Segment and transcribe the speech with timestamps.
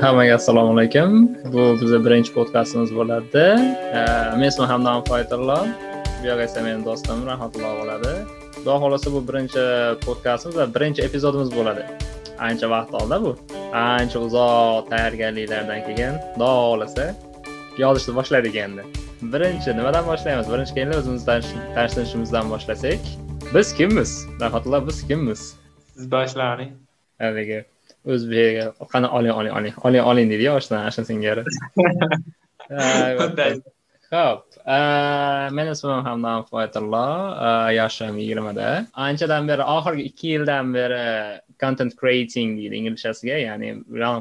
[0.00, 1.10] hammaga assalomu alaykum.
[1.52, 3.44] Bu bizni birinchi podkastimiz bo'ladi.
[4.38, 5.58] Men ismim hamdam foyatullo
[6.20, 8.12] bu yoq esa meni do'stim rahmatullo bo'ladi.
[8.56, 9.64] Xudo xohlasa bu birinchi
[10.06, 11.82] podkastimiz va birinchi epizodimiz bo'ladi.
[12.48, 13.32] Ancha vaqt oldi bu.
[13.82, 17.04] Ancha uzoq tayyorgarliklardan keyin xudo xohlasa
[17.82, 18.82] yozishni boshladik endi.
[19.34, 20.46] Birinchi nimadan boshlaymiz?
[20.52, 21.26] Birinchi kelinglar o'zimizni
[21.74, 23.02] tanishtirishimizdan boshlasak
[23.54, 24.10] biz kimmiz?
[24.42, 25.40] Rahmatullo biz kimmiz?
[25.94, 26.72] Siz boshlaring
[27.24, 27.60] haligi
[28.06, 31.42] o'zbek qani oling oling oling oling oling deydiyu oshna ashna singari
[34.10, 34.42] ho'p
[35.56, 37.06] meni ismim hamdam foyatullo
[37.76, 38.68] yoshim yigirmada.
[39.06, 41.04] Anchadan beri oxirgi ikki yildan beri
[41.62, 43.70] content creating deydi inglizchasiga ya'ni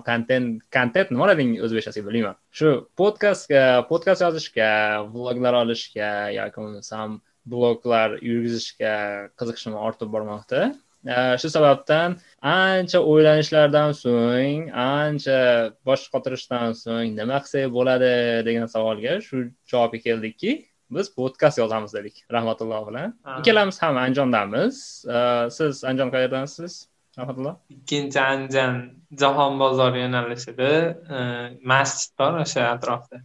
[0.09, 2.37] kontent kontent nima bo'ladi o'zbekchasiga bilmayman.
[2.59, 2.69] Shu
[3.01, 4.69] podkastga podkast yozishga
[5.15, 7.17] vloglar olishga yoki bo'lmasam
[7.53, 8.93] bloglar yurgizishga
[9.39, 10.61] qiziqishim ortib bormoqda
[11.41, 18.11] shu sababdan ancha o'ylanishlardan so'ng ancha bosh qotirishdan so'ng nima qilsak bo'ladi
[18.47, 19.37] degan savolga shu
[19.71, 20.51] javobga keldikki
[20.91, 23.09] biz podkast yozamiz dedik rahmatulloh bilan.
[23.39, 24.75] Ikkalamiz ham andijondamiz
[25.57, 26.73] siz andijon qayerdansiz
[27.17, 27.55] rahmatulloh?
[27.75, 28.73] Ikkinchi andijon
[29.21, 30.71] jahon bozori yo'nalishida
[31.73, 33.21] masjid bor o'sha atrofda.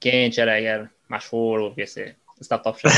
[0.00, 0.80] Keyinchalik agar
[1.12, 2.96] mashhur bo'lib ketsak istab topishadi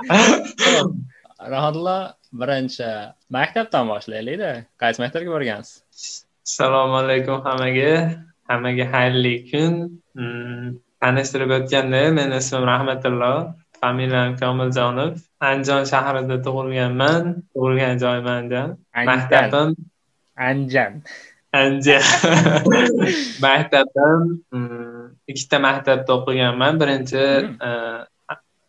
[1.48, 1.98] rahmatullo.
[2.40, 2.88] Birinchi
[3.32, 4.52] maktabdan boshlaylikda.
[4.80, 6.26] Qaysi maktabga borgansiz?
[6.46, 8.22] Assalomu alaykum hammaga.
[8.50, 9.74] Hammaga xayrli kun.
[11.02, 13.34] Tanishtirib o'tganda meni ismim rahmatullo.
[13.82, 15.18] Familiyam komiljonov.
[15.40, 17.42] Andijon shahrida tug'ilganman.
[17.54, 18.76] Tug'ilgan joyim andijon
[19.10, 19.74] maktabim
[20.46, 21.02] andijon
[21.60, 22.04] andijon
[23.46, 24.20] maktabim
[25.30, 26.78] ikkita maktabda o'qiganman.
[26.82, 27.24] Birinchi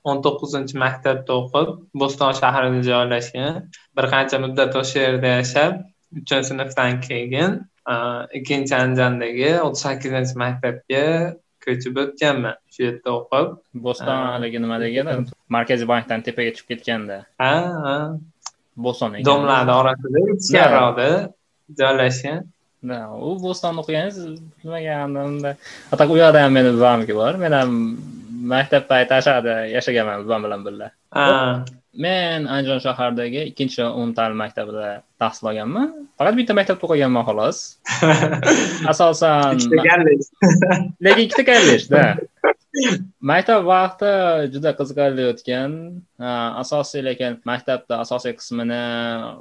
[0.10, 1.70] o'n to'qqizinchi maktabda o'qib
[2.02, 3.60] bo'ston shahrida joylashgan.
[3.98, 5.74] Bir qancha muddat o'sha yerda yashab
[6.20, 7.52] uchinchi sinfdan keyin
[8.40, 11.06] ikkinchi andijondagi o'ttiz sakkizinchi maktabga
[11.66, 12.56] ko'chib o'tganman.
[12.74, 13.48] Shu yerda o'qib
[13.86, 15.18] bo'ston haligi nima degani?
[15.56, 17.18] markaziy bankdan tepaga chiqib ketganda.
[17.42, 17.54] Ha
[17.86, 17.96] ha
[18.86, 21.10] bo'ston domlarni orasida ichkariroqda
[21.82, 22.42] joylashgan.
[23.28, 24.18] U bo'stonda o'qiganingiz
[24.64, 25.52] bilmagandim unda
[26.02, 27.34] так u yoqda ham meni buvamniki bor.
[27.44, 27.72] Men ham
[28.42, 29.14] maktab payti
[29.76, 30.66] yashaganman buvam bilan.
[30.66, 30.90] Birga
[31.94, 36.08] men andijon shahardagi ikkinchi umumta'lim maktabida tahsil olganman.
[36.20, 37.58] Faqat bitta maktabda o'qiganman xolos.
[38.92, 39.60] Asosan
[41.04, 42.04] lekin ikkita kollejda
[43.32, 44.12] maktab vaqti
[44.54, 45.74] juda qiziqarli o'tgan
[46.64, 48.80] asosiy lekin maktabda asosiy qismini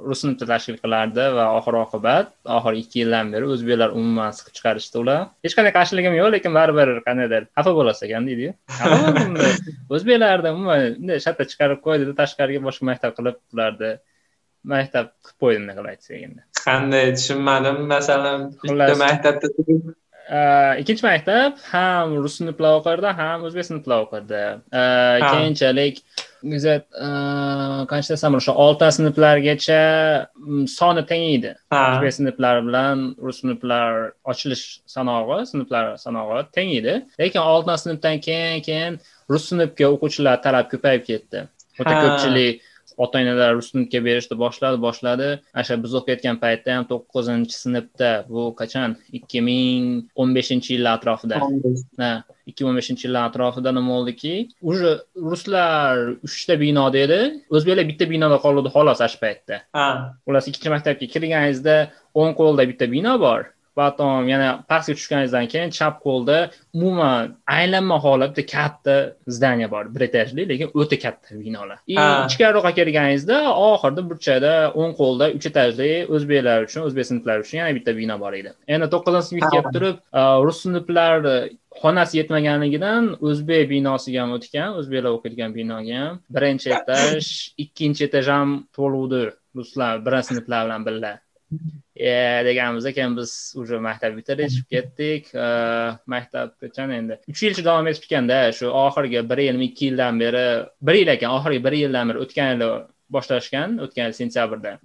[0.07, 5.01] rus tilida tashkil qilardi va oxir oqibat oxirgi ikki yildan beri o'zbeklar umuman siqib chiqarishdi
[5.03, 5.21] ular.
[5.47, 8.51] Hech qanday qarshiligim yo'q lekin baribir qandaydir xafa bo'lasiz ekan deydiyu.
[9.95, 13.93] O'zbeklarni umuman bunday shartta chiqarib qo'ydida tashqariga boshqa maktab qilib ularni
[14.75, 16.41] maktab qilib qo'ydi bunday qilib aytsak endi.
[16.67, 17.77] Qanday tushunmadim.
[17.95, 19.47] Masalan bitta maktabda
[20.31, 24.43] ikkinchi maktab ham rus sinflar o'qirdi ham o'zbek sinflar o'qirdi
[25.31, 25.99] keyinchalik
[27.91, 29.81] qancha desam o'sha oltinchi sinflargacha
[30.77, 33.91] soni teng edi o'zbek sinflari bilan rus sinflar
[34.33, 34.65] ochilish
[34.95, 38.99] sanog'i sinflar sanog'i teng edi lekin oltinchi sinfdan keyin keyin
[39.31, 41.47] rus sinfga o'quvchilar talab ko'payib ketdi.
[41.79, 42.70] O'ta ko'pchilik
[43.03, 45.29] ota onalar rus sinfga berishni boshladi boshladi.
[45.61, 48.97] O'sha biz o'qiyotgan paytda ham to'qqizinchi sinfda bu qachon?
[49.17, 49.85] ikki ming
[50.21, 51.37] o'n beshinchi yillar atrofida.
[52.49, 54.33] Ikki ming o'n beshinchi yillar atrofida nima bo'ldiki
[54.71, 54.91] уже
[55.31, 55.95] ruslar
[56.27, 57.21] uchta binoda edi
[57.55, 59.63] o'zbeklar bitta binoda qoluvdi xolos shu paytda.
[60.25, 61.75] Xullas ikkinchi maktabga kirganingizda
[62.21, 63.41] o'ng qo'lda bitta bino bor
[63.81, 66.37] потом yana pastga tushganingizdan keyin chap qo'lda
[66.77, 68.95] umuman aylanma holatda katta
[69.35, 71.77] zdание bor bir etajli lekin o'ta katta binolar.
[71.93, 73.37] И ichkariroqqa kirganingizda
[73.69, 78.33] oxirida burchakda o'ng qo'lda uch etajli o'zbeklar uchun o'zbek sinflari uchun yana bitta bino bor
[78.41, 78.51] edi.
[78.73, 79.97] Endi to'qqizinchi sinfga kelib turib
[80.45, 81.13] rus sinflar
[81.81, 87.29] xonasi yetmaganligidan o'zbek binosiga ham o'tgan o'zbeklar o'qiydigan binoga ham birinchi etaj
[87.63, 89.21] ikkinchi etaj ham to'luvdi
[89.59, 91.13] ruslar birinchi sinflar bilan birga
[91.99, 95.33] deganimizda keyin biz уже maktab bitirdik chiqib ketdik.
[96.07, 97.19] Maktab qachon endi?
[97.27, 100.45] Uch yilcha davom etib ekanda shu oxirgi bir yil ikki yildan beri
[100.81, 102.69] bir yil ekan oxirgi bir yildan beri o'tgan yili
[103.15, 104.77] boshlashgan o'tgan yil sentyabrda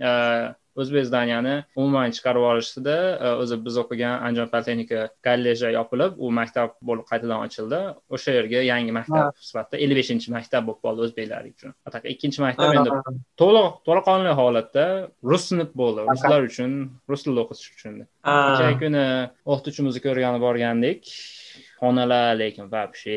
[0.80, 2.96] o'zbek zdaniyani umuman chiqarib yuborishdi
[3.42, 7.80] o'zi biz o'qigan andijon politexnika kolleji yopilib u maktab bo'lib qaytadan ochildi.
[8.14, 11.76] O'sha yerga yangi maktab sifatida ellik beshinchi maktab bo'lib qoldi o'zbeklar uchun.
[12.14, 12.90] Ikkinchi maktab endi
[13.42, 14.86] to'liq to'laqonli holatda
[15.30, 16.06] rus sinf bo'ldi.
[16.12, 16.76] Ruslar uchun
[17.10, 17.94] rus tilida o'qitish uchun.
[18.26, 19.06] Kecha kuni
[19.52, 21.02] o'qituvchimizni ko'rgani borgandik.
[21.80, 23.16] Xonalar lekin вообще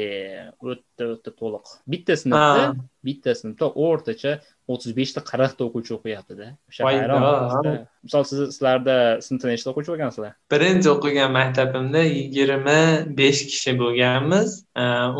[0.69, 1.65] o'ta o'ta to'liq.
[1.91, 2.63] Bitta sinfda
[3.07, 4.33] bitta sinfda o'rtacha
[4.73, 6.47] o'ttiz beshta qirqta o'quvchi o'qiyaptida.
[6.69, 7.69] O'sha hayron
[8.05, 8.95] misol siz sizlarda
[9.27, 10.35] sinfda nechta o'quvchi bo'lgansizlar.
[10.53, 12.79] Birinchi o'qigan maktabimda yigirma
[13.21, 14.49] besh kishi bo'lganmiz.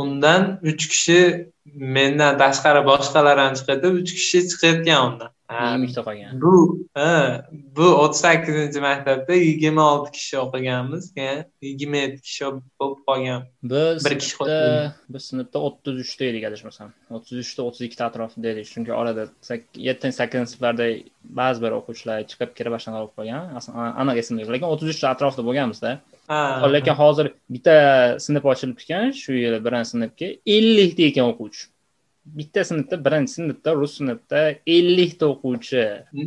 [0.04, 1.20] Undan uch kishi
[1.98, 6.54] mendan tashqari boshqalar ham chiqadi uch kishi chiqayotgan undan yigirma qolgan bu
[7.78, 12.46] bu o'ttiz sakkizinchi maktabda yigirma olti kishi o'qiganmiz keyin yigirma yetti kishi
[12.80, 13.48] bo'lib qolgan.
[13.72, 14.38] Biz bir kishi
[15.16, 19.28] biz sinfda o'ttiz uchta edik adashmasam o'ttiz uchta o'ttiz ikkita atrofida edik chunki orada
[19.88, 20.88] yettinchi sakkizinchi sinflarda
[21.42, 23.42] ba'zi bir o'quvchilar chiqib kira boshlang'ich bo'lib qolgan
[24.04, 25.92] aniq esimda yo'q lekin o'ttiz uchta atrofida bo'lganmizda.
[26.76, 27.26] Lekin hozir
[27.56, 27.76] bitta
[28.26, 31.64] sinf ochilib ekan shu yili birinchi sinfga ellikta ekan o'quvchi
[32.38, 34.40] bitta sinfda birinchi sinfda rus sinfda
[34.78, 35.84] ellikta o'quvchi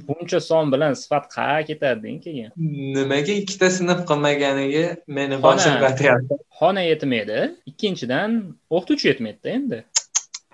[0.09, 2.51] buncha son bilan sifat qayerga ketadi keyin
[2.97, 4.85] nimaga ikkita sinf qilmaganiga
[5.19, 7.39] meni boshim qotyapti xona yetmaydi.
[7.71, 8.31] Ikkinchidan
[8.77, 9.79] o'qituvchi yetmaydida endi.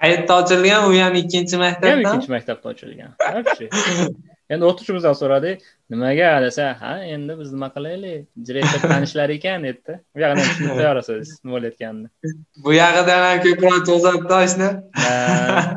[0.03, 0.89] Qayerda ochilgan?
[0.89, 3.11] U ham ikkinchi maktabda ham ikkinchi maktabda ochilgan
[4.53, 10.23] endi o'qituvchimizdan so'radik nimaga desa ha endi biz nima qilaylik direktor tanishlar ekan dedida bu
[10.23, 12.09] yog'ini ham tushunib qo'yaverasiz nima bo'layotganini.
[12.65, 14.71] Bu yog'idan ham ko'proq cho'zibdi ishni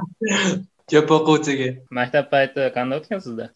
[0.91, 1.69] ko'p o'quvchiga.
[2.00, 3.51] Maktab payti qanday o'tgan sizda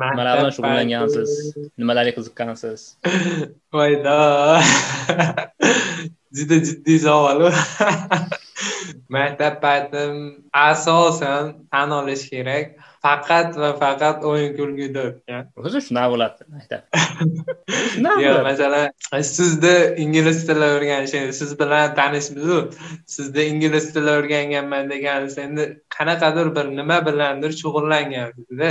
[0.00, 1.30] nimalar bilan shug'ullangansiz
[1.78, 2.80] nimalarga qiziqqansiz?
[3.74, 4.18] Voydo
[6.36, 7.44] juda jiddiy savol
[9.12, 10.14] maktab paytim
[10.64, 12.72] asosan tan olish kerak
[13.04, 16.82] faqat va faqat o'yin kulguda o'tgan o'zi shunaqa bo'ladi maktab
[18.24, 18.86] yo'q masalan
[19.38, 22.58] sizda ingliz tili o'rganishingiz siz bilan tanishmizu?
[23.16, 28.70] Sizda ingliz tili o'rganganman deganingiz endi qanaqadir bir nima bilandir shug'ullansizda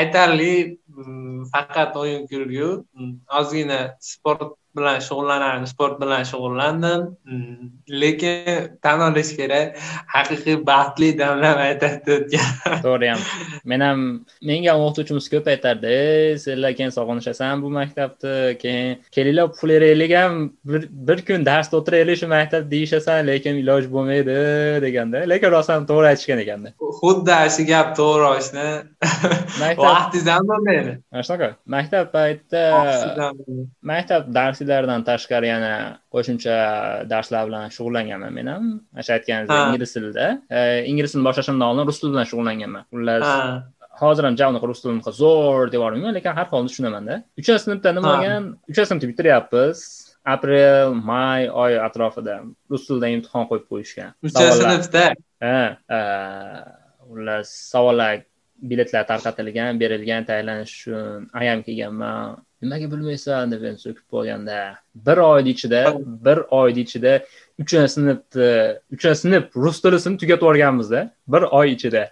[0.00, 0.52] aytarli
[1.52, 2.68] faqat o'yin kulgu
[3.38, 3.80] ozgina
[4.10, 4.42] sport
[4.76, 7.02] bilan shug'ullanardim sport bilan shug'ullandim.
[7.28, 7.70] Hmm,
[8.02, 9.76] lekin tan olish kerak.
[10.14, 12.78] Haqiqiy baxtli damlar aytadi o'tgan.
[12.86, 13.22] To'g'ri ham.
[13.64, 14.00] Men ham
[14.50, 15.94] menga ham o'qituvchimiz ko'p aytardi
[16.44, 20.52] senlar keyin sog'inishasan bu maktabni keyin kelinglar puflaylik ham
[21.08, 24.38] bir kun darsda o'tiraylik shu maktabda deyishasan lekin iloji bo'lmaydi
[24.86, 25.24] deganda.
[25.32, 26.74] Lekin rostdan to'g'ri aytishgan ekanda.
[27.00, 28.66] Xuddi shu gap to'g'ri oshna
[29.86, 30.92] vaqtingiz ham bo'lmaydi.
[31.12, 31.50] Mana shunaqa.
[31.74, 32.64] Maktab paytida
[33.92, 35.72] maktab darsi darslaridan tashqari yana
[36.14, 36.56] qo'shimcha
[37.12, 38.64] darslar bilan shug'ullanganman men ham.
[39.04, 40.26] Shu aytganingizdek ingliz tilida.
[40.90, 42.82] Ingliz tilini boshlashimdan oldin rus tili bilan shug'ullanganman.
[42.92, 43.26] Xullas
[44.00, 48.10] hozir ham javni rus tilini zo'r deb yubormayman lekin har holda tushunaman-da uchinchi sinfda nima
[48.12, 48.42] bo'lgan?
[48.70, 49.78] Uchinchi sinfni bitiryapmiz
[50.34, 52.36] aprel may oy atrofida
[52.70, 55.04] rus tilidan imtihon qo'yib qo'yishgan uchinchi sinfda?
[55.44, 55.58] Ha
[57.08, 58.14] xullas savollar
[58.70, 64.58] biletlar tarqatilgan berilgan tayyorlanish uchun ayam kelganman nimaga bilmaysan deb endi so'kib qo'yganda
[65.06, 65.80] bir oyni ichida
[66.26, 67.12] bir oyni ichida
[67.62, 68.14] uchinchi sinfni
[68.94, 72.02] uchinchi sinf rus tilisini tugatib yuborganmizda bir oy ichida.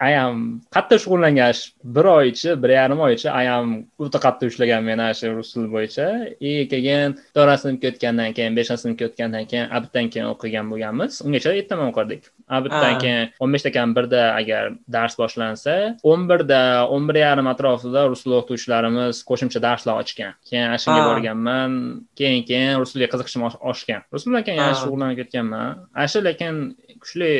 [0.00, 1.54] Ayam qattiq shug'ullangan
[1.96, 5.68] bir oy ichi bir yarim oy ichi ayam o'ta qattiq ushlagan meni shu rus tili
[5.74, 6.06] bo'yicha.
[6.40, 11.20] И keyin to'rtinchi sinfga o'tgandan keyin beshinchi sinfga o'tgandan keyin abitdan keyin o'qigan bo'lganmiz.
[11.26, 12.30] Ungacha ertaman o'qirdik.
[12.58, 15.74] Abitdan keyin o'n beshda kam birda agar dars boshlansa
[16.12, 16.60] o'n birda
[16.94, 20.34] o'n bir yarim atrofida rus tili o'qituvchilarimiz qo'shimcha darslar ochgan.
[20.48, 21.70] Keyin ana shunga borganman
[22.18, 24.02] keyin keyin rus tiliga qiziqishim oshgan.
[24.12, 25.86] Rus bilan keyin yana shug'ullanib ketganman.
[25.94, 26.64] Ana shu lekin
[27.02, 27.32] kuchli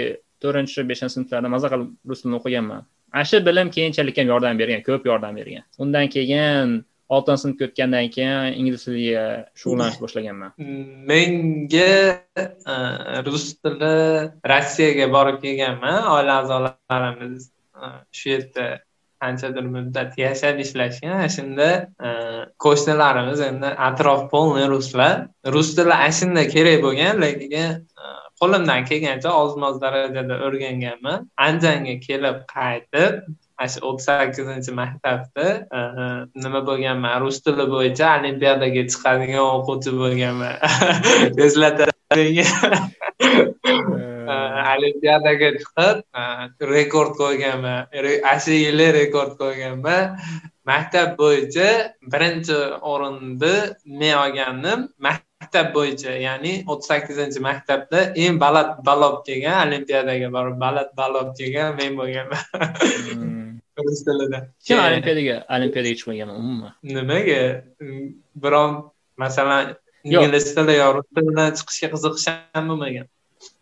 [0.44, 2.82] to'rtinchi beshinchi sinflarda maza qilib rus tilini o'qiganman.
[3.14, 5.64] Ana shu bilim keyinchalik ham yordam bergan ko'p yordam bergan.
[5.84, 6.82] Undan keyin
[7.16, 9.24] oltinchi sinfga o'tgandan keyin ingliz tiliga
[9.60, 10.50] shug'ullanishni boshlaganman.
[11.10, 11.92] Menga
[12.72, 12.76] e,
[13.28, 13.92] rus tili
[14.52, 16.00] rossiyaga borib kelganman.
[16.14, 17.46] Oila a'zolarimiz
[17.82, 18.66] e, shu yerda
[19.22, 21.24] qanchadir muddat yashab ishlashgan.
[21.36, 21.70] Shunda
[22.06, 22.10] e,
[22.66, 25.28] qo'shnilarimiz endi atrof полный ruslar.
[25.56, 27.84] Rus tili ana kerak bo'lgan lekin
[28.40, 31.18] qo'limdan kelgancha oz moz darajada o'rganganman.
[31.46, 33.12] Andijanga kelib qaytib
[33.58, 35.46] mana shu o'ttiz sakkizinchi maktabda
[36.44, 37.14] nima bo'lganman?
[37.24, 40.54] Rus tili bo'yicha olimpiadaga chiqadigan o'quvchi bo'lganman.
[41.46, 41.92] Eslatadi
[44.74, 45.96] olimpiadaga chiqib
[46.76, 47.80] rekord qo'yganman.
[48.30, 50.04] Ana shu yili rekord qo'yganman.
[50.70, 51.68] Maktab bo'yicha
[52.12, 52.58] birinchi
[52.92, 53.56] o'rinni
[54.00, 54.80] men olgandim
[55.44, 61.76] maktab bo'yicha ya'ni o'ttiz sakkizinchi maktabda eng baland balob kelgan olimpiadaga borib baland balob kelgan
[61.80, 62.42] men bo'lganman
[63.12, 63.50] hmm.
[63.86, 64.38] rus tilida.
[64.66, 67.40] Kim olimpiadaga olimpiadaga chiqmaganman umuman nimaga?
[68.44, 68.70] Biron
[69.16, 69.74] masalan
[70.04, 73.06] ingliz tili yo rus tilidan chiqishga qiziqish ham bo'lmagan.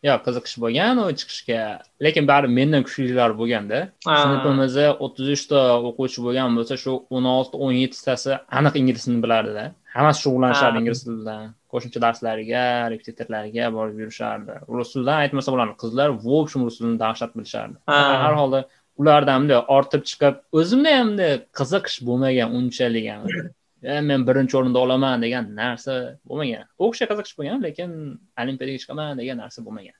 [0.06, 1.62] Yo'q qiziqish bo'lgan u chiqishga
[2.06, 3.78] lekin baribir mendan kuchlilar bo'lganda.
[4.06, 9.64] Sinfimizda o'ttiz uchta o'quvchi bo'lgan bo'lsa shu o'n olti o'n yettitasi aniq ingliz tilini bilardida.
[9.96, 14.58] Hammasi shug'ullanishardi ingliz tili bilan qo'shimcha darslarga repetitorlarga borib yurishardi.
[14.76, 17.76] Rus tilidan aytmasa bo'ladi qizlar в общем rus tilini dahshat bilishardi.
[18.24, 18.60] Har holda
[19.00, 23.22] ulardan bunday ortib chiqib o'zimda ham bunday qiziqish bo'lmagan unchalik ham
[24.08, 25.94] men birinchi o'rinda olaman degan narsa
[26.28, 26.68] bo'lmagan.
[26.84, 27.90] O'qishga qiziqish bo'lgan lekin
[28.42, 29.96] olimpiadaga chiqaman degan narsa bo'lmagan.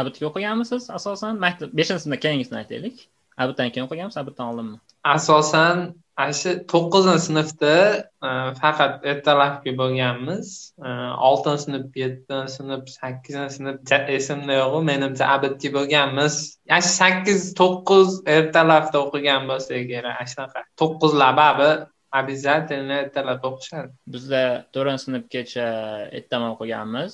[0.00, 0.88] Abitga o'qiganmisiz?
[0.98, 2.96] Asosan maktab beshinchi sinfdan keyingisini aytaylik.
[3.42, 4.78] Abitdan keyin o'qiganmisiz abitdan oldinmi
[5.14, 5.78] asosan
[6.22, 7.72] ana shu to'qqizinchi sinfda
[8.26, 8.28] e,
[8.60, 10.52] faqat ertalabki bo'lganmiz.
[10.86, 10.88] E,
[11.28, 16.38] oltinchi sinf yettinchi sinf sakkizinchi sinf esimda yo'qu menimcha abitga bo'lganmiz.
[16.98, 21.44] Sakkiz to'qqiz ertalabda o'qigan bo'lsa kerak ana shunaqa to'qqizlab
[22.20, 24.42] обязательно ertalab o'qishadi bizda
[24.74, 25.66] to'rtinchi sinfgacha
[26.18, 27.12] ertaman o'qiganmiz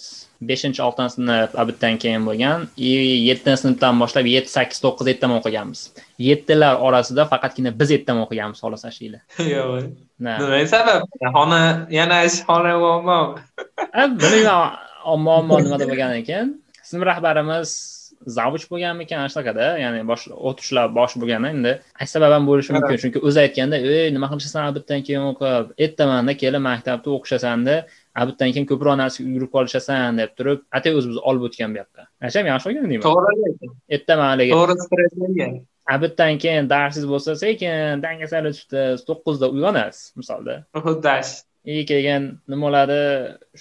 [0.51, 2.67] beshinchi oltinchi sinf abitdan keyin bo'lgan.
[2.77, 2.93] И
[3.29, 5.81] yettinchi sinfdan boshlab yetti sakkiz to'qqiz ertaman o'qiganmiz.
[6.29, 9.21] Yettilar orasida faqatgina biz ertaman o'qiganmiz xolos ashila
[9.55, 9.93] yo'q.
[10.27, 11.09] Nima sabab?
[11.37, 11.61] Xona
[11.99, 12.19] yana
[12.49, 13.41] xona muammomi
[14.23, 16.47] bilmayman muammo nimada bo'lgan ekan.
[16.89, 17.71] Sinf rahbarimiz
[18.26, 21.73] zavуч bo'lganmikan ana shunaqada ya'ni bosh o'qituvchilar bosh bo'lganda endi
[22.14, 23.00] sabab ham bo'lishi mumkin?
[23.02, 25.75] Chunki o'zi aytganda ey nima qilishasan abitdan keyin o'qib?
[25.87, 27.76] Ertamanda kelib maktabda o'qishasanda
[28.23, 32.02] abitdan keyin ko'proq narsaga yugurib qolishasan deb turib atay o'zimiz olib o'tgan bu yoqqa.
[32.23, 33.05] Anacham yaxshi bo'lgan deyman?
[33.09, 35.55] To'g'ri ertaman haligi to'g'ri stresslangan.
[35.95, 40.55] Abitdan keyin darsingiz bo'lsa sekin dangasali tutib to'qqizda uyg'onasiz misolda.
[40.87, 41.09] Xuddi
[41.64, 42.99] и keyin nima bo'ladi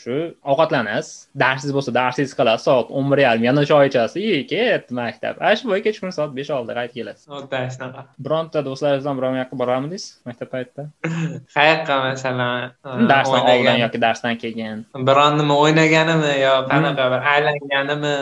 [0.02, 0.16] shu
[0.52, 1.10] ovqatlanasiz
[1.42, 2.66] darsingiz bo'lsa darsingizni qilasiz.
[2.66, 4.18] Soat o'n bir yarim yana choy ichasiz.
[4.18, 5.36] И ket maktab.
[5.40, 7.26] Ana shu bo'yi kechqurun soat besh oltida qaytib kelasiz.
[7.30, 10.84] Xuddi shunaqa bironta do'stlaringizdan biron yoqqa borarmidingiz maktab paytida?
[11.58, 14.78] Qayoqqa masalan darsdan oldin yoki darsdan keyin
[15.10, 18.16] biron nima o'ynaganimi yo qanaqa bir aylanganimi?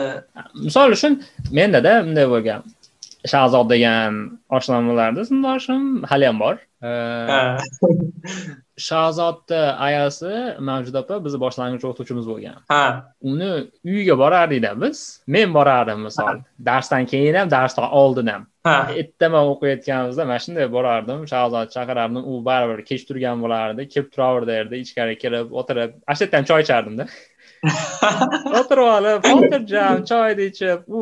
[0.66, 1.12] Misol uchun
[1.60, 2.68] mendada bunday bo'lgan.
[3.32, 4.12] Shahzod degan
[4.56, 6.54] oshnam bo'lardi sinfdoshim haliyam bor
[8.88, 10.32] shahzodni ayasi
[10.68, 12.60] mavjud opa bizni boshlang'ich o'qituvchimiz bo'lgan.
[12.72, 12.84] Ha.
[13.32, 13.50] Uni
[13.84, 15.02] uyiga borardikda biz.
[15.26, 16.40] Men borardim misol.
[16.68, 18.46] Darsdan keyin ham darsdan oldin ham.
[19.00, 21.26] Ertaman o'qiyotganimizda mana shunday borardim.
[21.32, 26.36] Shahzod chaqirardim u baribir kech turgan bo'lardi kelib turaverdi ichkari kirib o'tirib ana shu yerda
[26.40, 27.06] ham choy ichardimda
[27.60, 31.00] o'tirib olib xotirjam choyni ichib u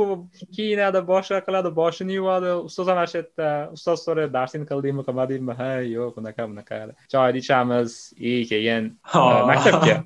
[0.57, 2.55] kiyinadi boshqa qiladi boshini yuvadi.
[2.69, 5.57] Ustoz ham ana shu yerda ustoz so'raydi darsingni qildingmi qilmadingmi?
[5.61, 6.81] Ha yo'q unaqa bunaqa
[7.15, 8.91] choyni ichamiz и keyin
[9.53, 9.97] maktabga.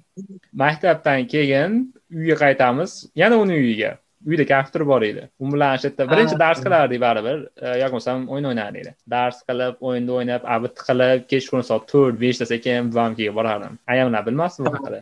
[0.65, 1.81] Maktabdan keyin
[2.13, 6.63] uyga qaytamiz yana uni uyiga uyda kompyuter bor edi u bilan shu yerda birinchi dars
[6.65, 7.39] qilardik baribir.
[7.83, 8.95] Yoki bo'lmasam o'yin o'ynardik.
[9.15, 13.79] Dars qilib o'yinni o'ynab abit qilib kechqurun soat to'rt beshda sekin buvamnikiga borardim.
[13.95, 15.01] Ayamlar bilmasdi bu haqida?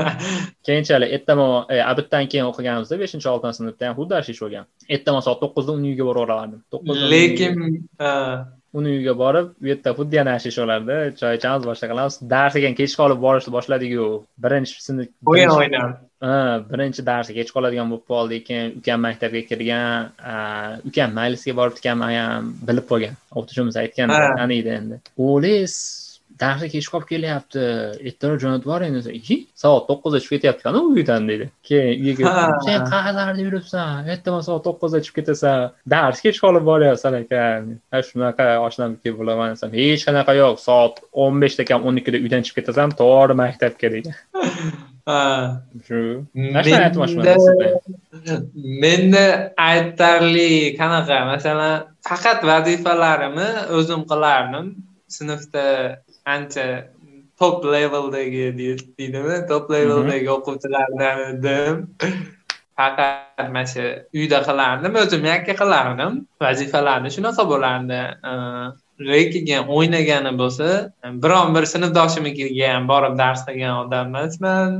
[0.66, 5.78] Keyinchalik ertaman abitdan keyin o'qiganimizda beshinchi oltinchi sinfda ham xuddi ish bo'lgan ertaman soat to'qqizda
[5.78, 7.52] uni uyiga boraverardim to'qqizda lekin
[8.78, 12.18] uni uyiga borib u yerda xuddi yana ish bo'lardi choy ichamiz boshqa qilamiz.
[12.32, 14.08] Dars ekan kech qolib borishni boshladiku
[14.46, 15.90] birinchi sinf o'yin o'ynab
[16.70, 22.88] birinchi darsi kech qoladigan bo'lib qoldik keyin ukam maktabga kirgan ukam maylisga boribdikanman ham bilib
[22.92, 23.20] qolgan.
[23.36, 25.00] O'qituvchimiz aytgan taniydi endi.
[25.26, 25.74] O'g'lingiz
[26.40, 27.64] darsga kech qolib kelyapti.
[28.10, 29.12] Ertaroq jo'natib yuboring desa
[29.62, 32.32] soat to'qqizda chiqib ketyaptikanu uydan deydi keyin uyga
[32.66, 37.68] sen qayerlarda yuribsan ertaman soat to'qqizda chiqib ketasan dars kech qolib boryapsan ekan.
[38.08, 42.62] Shunaqa oshnamniki bo'laman desam hech qanaqa yo'q soat o'n beshda kam o'n ikkida uydan chiqib
[42.62, 44.18] ketasan to'g'ri maktabga degan
[45.86, 46.26] shu
[48.84, 51.18] menda aytarli qanaqa?
[51.32, 51.74] Masalan
[52.08, 54.66] faqat vazifalarimni o'zim qilardim.
[55.16, 55.64] Sinfda
[56.34, 56.66] ancha
[57.38, 59.36] top leveldagi deydimi?
[59.50, 61.84] Top leveldagi o'quvchilardan edim.
[62.78, 63.84] Faqat mana shu
[64.18, 66.12] uyda qilardim o'zim yakka qilardim.
[66.40, 68.00] Vazifalarni shunaqa bo'lardi.
[69.10, 70.66] Lekin o'ynagani bo'lsa
[71.22, 74.70] biron bir sinfdoshimnikiga ham borib dars qilgan odam emasman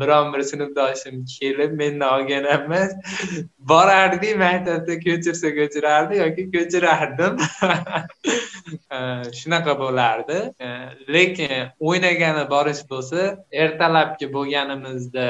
[0.00, 2.92] biron bir sinfdoshim kelib mendan olgan emas.
[3.58, 7.36] Borardik maktabda ko'chirsa ko'chirardi yoki ko'chirardim.
[9.40, 10.38] Shunaqa bo'lardi.
[11.14, 13.20] Lekin o'ynagani borish bo'lsa
[13.52, 15.26] ertalabki bo'lganimizda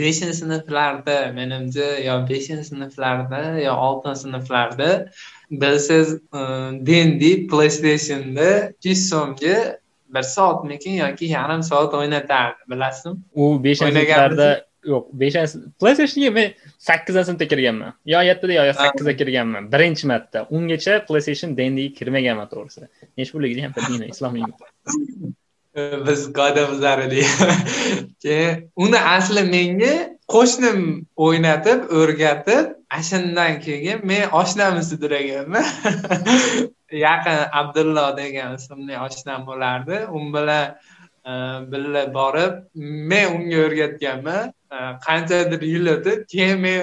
[0.00, 4.90] beshinchi sinflarda menimcha yo beshinchi sinflarda yo oltinchi sinflarda
[5.62, 6.40] bilsangiz e,
[6.86, 9.56] dendi playstationda yuz so'mga
[10.14, 13.16] bir soatmikin yoki yarim soat o'ynatardi bilasizmi?
[13.34, 14.48] U beshinchi sinflarda
[14.92, 16.56] yo'q beshinchi playstationga men
[16.88, 17.98] sakkizinchi sinfda kirganman.
[18.14, 19.70] Yo yettada yo sakkizda kirganman.
[19.74, 20.46] Birinchi marta.
[20.56, 24.58] Ungacha playstation dendiga kirmaganman to'g'risi nechi pulligini ham bilmayman eslolmayman
[26.06, 26.98] biz qoidamizlar
[28.22, 29.94] keyin uni asli menga
[30.34, 30.80] qo'shnim
[31.16, 32.66] o'ynatib o'rgatib
[32.96, 35.64] ana shundan keyin men oshnamni sudraganman
[36.92, 39.96] yaqin abdullo degan ismli oshnam bo'lardi.
[40.16, 40.76] U bilan
[41.30, 41.32] e,
[41.72, 42.54] birga borib
[43.12, 44.52] men unga o'rgatganman.
[44.74, 46.80] E, qanchadir yil o'tib keyin men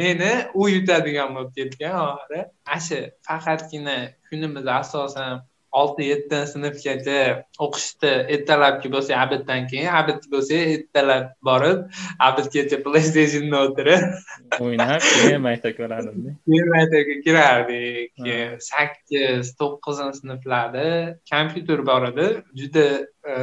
[0.00, 1.98] meni u yutadigan bo'lib ketgan.
[2.06, 3.98] Oxiri ana shu faqatgina
[4.30, 7.18] kunimiz asosan olti yettinchi sinfgacha
[7.66, 11.78] o'qishni ertalabki bo'lsa abiddan keyin abid bo'lsa ertalab borib
[12.28, 14.04] abidgacha playstationda o'tirib.
[14.64, 18.12] O'ynab keyin maktabga borardimda keyin maktabga kirardik.
[18.70, 20.86] Sakkiz to'qqizinchi sinflarda
[21.32, 22.28] kompyuter bor edi.
[22.60, 22.86] Juda
[23.30, 23.34] e,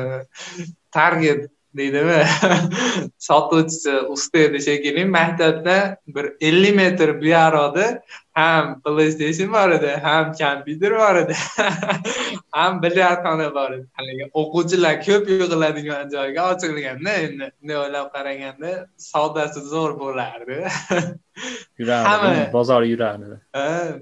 [0.92, 2.20] target deydimi?
[3.28, 5.06] Sotuvchisi usta edi shekilli.
[5.06, 7.88] Maktabda bir ellik metr buyoqda
[8.36, 11.36] ham playstation bor edi ham kompyuter bor edi.
[12.58, 13.86] Ham bilyardxona bor edi.
[14.00, 18.72] Haligi o'quvchilar ko'p yig'iladigan joyga ochilganda endi bunday o'ylab qaraganda
[19.10, 20.58] savdosi zo'r bo'lardi.
[21.82, 23.38] Yurardi bozor yurardi.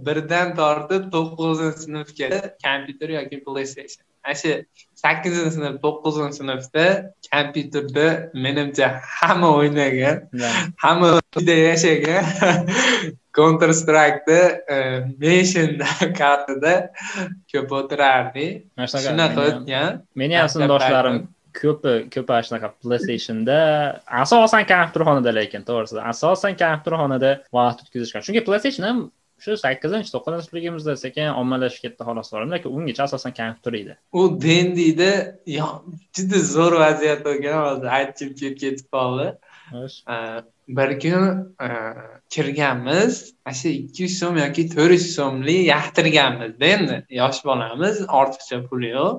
[0.08, 4.06] Birdan tortib to'qqizinchi sinfgacha kompyuter yoki playstation.
[4.25, 4.51] Ana shu
[5.03, 6.86] sakkizinchi sinf to'qqizinchi sinfda
[7.29, 8.08] kompyuterda
[8.46, 10.17] menimcha hamma o'ynagan
[10.84, 12.25] hamma uyda yashagan
[13.38, 14.39] counter strike'da
[14.75, 14.77] e,
[15.24, 15.77] meshin
[16.22, 16.74] kartida
[17.51, 21.22] ko'p o'tirardik shunaqa o'tgan meni ham sinfdoshlarim
[21.62, 23.58] ko'pi ko'pi shunaqa playstationda
[24.24, 28.27] asosan kompyuterxonada lekin to'g'risi asosan kompyuterxonada vaqt o'tkazishgan.
[28.27, 29.01] Chunki playstation ham
[29.43, 35.12] shu sakkizinchi to'qqizinchi sinfligimizda sekin ommalashib ketdi xolos lekin ungacha asosan kompyuter edi u dendiyda
[36.15, 39.27] juda zo'r vaziyat bo'lgan hozir aytib kelib ketib qoldi.
[40.77, 41.55] Bir kun
[42.29, 46.98] kirganmiz mana shu ikki yuz so'm yoki to'rt yuz so'mlik yaxtirganmizda endi.
[47.21, 49.13] Yosh bolamiz ortiqcha pul yo'q.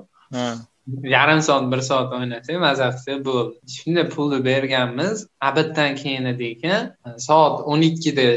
[1.15, 3.55] Yarim soat bir soat o'ynasak maza qilsak bo'ldi.
[3.75, 6.81] Shunday pulni berganmiz abiddan keyin edi ekan.
[7.27, 8.27] Soat o'n ikkida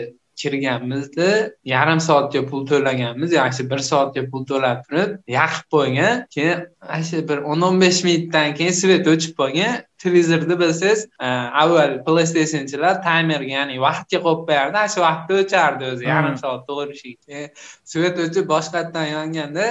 [0.43, 1.28] kirganmizda
[1.64, 3.33] yarim soatga pul to'laganmiz.
[3.40, 6.25] Yaxshi bir soatga pul to'lab turib yaqib qo'ygan.
[6.35, 9.83] Keyin ana shu bir o'n o'n besh minutdan keyin svet o'chib qolgan.
[9.99, 11.26] Televizorda bilsangiz e,
[11.63, 14.76] avval playstationchilar taymerga ya'ni vaqtga qo'yib qo'yardi.
[14.76, 17.49] Ana shu vaqtda o'chardi o'zi yarim soat to'g'ri keyin
[17.93, 19.67] svet o'chib boshqatdan yonganda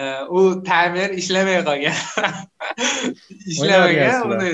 [0.00, 0.02] e,
[0.38, 1.98] u taymer ishlamay qolgan.
[3.52, 4.50] Ishlamagan uni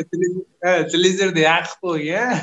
[0.92, 2.34] televizorda yoqib qo'ygan.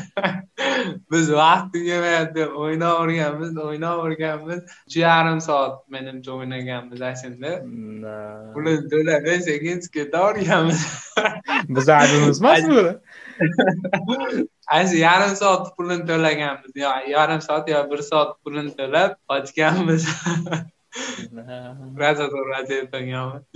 [1.12, 7.52] Biz vaqt tugamayapti o'ynayverganmiz o'ynayverganmiz uch yarim soat menimcha o'ynaganmiz shunda
[8.54, 10.82] pulni to'lab sekin ketaverganmiz
[11.70, 12.59] bizni aybimiz emas
[14.72, 16.72] ana yarim soat pulini to'laganmiz.
[16.84, 20.04] Yo yarim soat yo bir soat pulini to'lab ochganmiz
[22.02, 22.50] rosa zo'r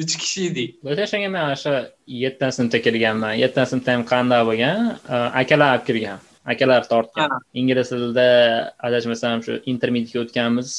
[0.02, 0.76] uch kishi edik.
[0.86, 1.74] O'shanga men o'sha
[2.24, 4.78] yettinchi sinfda kirganman yettinchi sinfda ham qanday bo'lgan?
[5.42, 6.20] Akalar olib kirgan.
[6.54, 7.40] Akalar tortgan.
[7.62, 8.28] Ingliz tilida
[8.88, 10.70] adashmasam shu intermediatga o'tganmiz.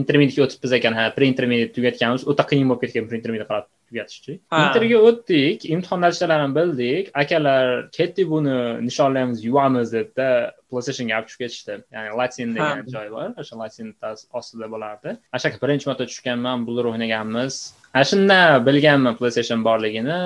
[0.00, 2.28] Intermediatga o'tibmiz ekan ha pre intermediat tugatganmiz.
[2.30, 7.10] O'ta qiyin bo'lib ketgan pre intermediat qarab tugatishchi interga o'tdik imtihon natijalarini bildik.
[7.22, 8.56] Akalar ketdik buni
[8.88, 10.28] nishonlaymiz yuvamiz dedida
[10.70, 11.78] playstationga olib tushib ketishdi.
[11.94, 13.30] Ya'ni latin degan joy bor.
[13.40, 13.94] O'sha latin
[14.38, 15.16] ostida bo'lardi.
[15.32, 17.58] Ana shu birinchi marta tushganman bular o'ynaganmiz.
[17.94, 20.18] Ana shunda bilganman playstation borligini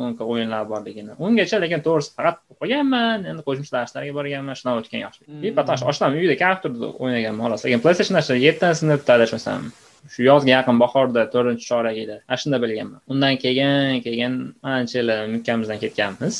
[0.00, 1.16] unaqa o'yinlar borligini.
[1.26, 6.20] Ungacha lekin to'g'risi faqat o'qiganman endi qo'shni darslarga borganman shunaqa o'tgan yoshlik и потом oshnam
[6.20, 7.66] uyida kompyuterda o'ynaganman xolos.
[7.66, 9.72] Lekin playstation yettinchi sinfda adashmasam
[10.12, 12.16] shu yozga yaqin bahorda to'rtinchi chorak edi.
[12.28, 13.00] Ana shunda bilganman.
[13.12, 16.36] Undan keyin keyin ancha yil mukkamizdan ketganmiz.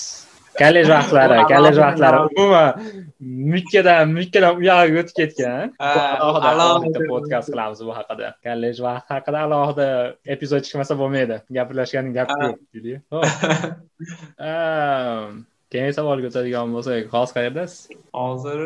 [0.61, 2.71] Kollej vaqtlari kollej vaqtlari umuman
[3.55, 5.75] mikkadan mikkadan u yog'iga o'tib ketgan.
[5.81, 8.29] Alohida podkast qilamiz bu haqida.
[8.47, 9.89] Kollej vaqti haqida alohida
[10.37, 11.37] epizod chiqmasa bo'lmaydi.
[11.59, 12.99] Gaplashganing gapi yo'q deydiyu
[15.73, 17.79] keyingi savolga o'tadigan bo'lsak hozir qayerdasiz
[18.19, 18.59] hozir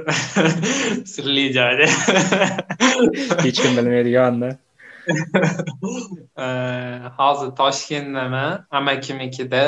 [1.13, 1.87] sirli joyda.
[3.45, 4.49] Hech kim bilmaydiganda
[7.21, 9.65] hozir toshkentdaman amakimnikida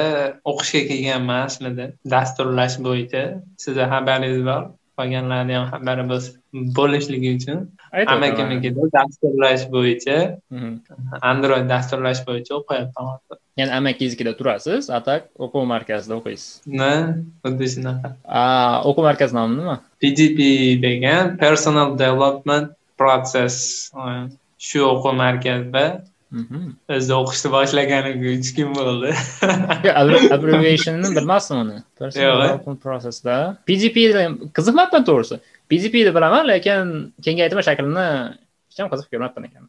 [0.51, 3.23] o'qishga kelganman aslida dasturlash bo'yicha
[3.65, 4.63] sizni xabaringiz bor?
[4.99, 6.05] Qolganlarni ham xabari
[6.79, 7.59] bo'lishligi uchun
[8.15, 10.19] amakimnikida dasturlash bo'yicha
[11.31, 13.05] android dasturlash bo'yicha o'qiyapman.
[13.13, 16.61] Hozir ya'ni amakingiznikida turasiz a так o'quv markazida o'qiysiz?
[16.81, 16.93] Na
[17.45, 18.09] xuddi shunaqa.
[18.89, 20.39] O'quv markazi nomi nima pgp
[20.87, 22.67] degan personal development
[23.01, 23.57] process
[24.69, 25.85] shu o'quv markazida
[26.97, 29.11] o'zi o'qishni boshlaganimga uch kun bo'ldi?
[30.37, 31.79] Abbreviationni bilmasdim uni.
[32.85, 33.35] Processda
[33.69, 33.97] pgp
[34.57, 35.37] qiziqmabman to'g'risi.
[35.71, 36.89] Pgpni bilaman lekin
[37.25, 38.07] kengaytirma shaklini
[38.69, 39.65] hech ham qiziqib ko'rmabman ekan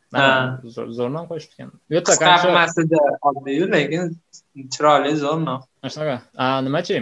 [0.98, 1.72] zo'r nom qo'yishibdi ekan.
[2.10, 4.04] Qisqarmasida oddiyu lekin
[4.74, 5.60] chiroyli zo'r nom
[5.96, 7.02] shunaqa nimachi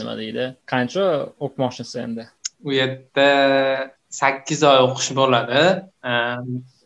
[0.00, 0.44] nima deydi?
[0.72, 1.04] Qancha
[1.44, 2.28] o'qimoqchisiz endi?
[2.66, 3.28] U yerda
[4.20, 5.62] sakkiz oy o'qish bo'ladi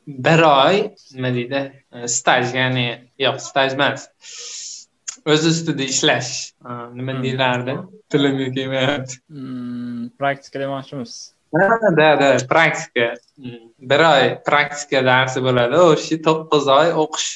[0.06, 0.82] bir oy
[1.14, 1.62] nima deydi?
[2.06, 2.86] Staj ya'ni
[3.18, 4.08] yo'q staj emas.
[5.26, 6.32] O'z ustida ishlash
[6.94, 7.22] nima hmm.
[7.24, 7.78] deyilardi
[8.10, 9.18] tilimga kelmayapti.
[9.28, 11.16] Hmm, praktika demoqchimiz.
[11.96, 13.14] Да да praktika.
[13.90, 15.82] Bir oy praktika darsi bo'ladi.
[15.90, 17.30] O'sha to'qqiz oy o'qish.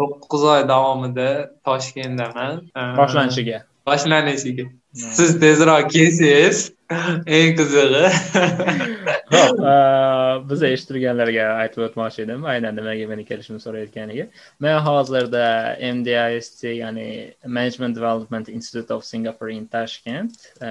[0.00, 1.28] To'qqiz oy davomida
[1.66, 2.64] toshkentdaman.
[3.00, 3.62] Boshlanishiga.
[3.86, 6.70] Boshlanishiga siz tezroq kelsangiz
[7.26, 8.06] eng qizig'i.
[9.34, 9.74] Ho'p e,
[10.50, 12.44] biz eshittirganlarga aytib o'tmoqchi edim.
[12.52, 14.28] Aynan nimaga meni kelishimni so'rayotganiga.
[14.62, 15.44] Men hozirda
[15.98, 17.08] mdist ya'ni
[17.44, 20.70] management development institute of singapore in tashkent e,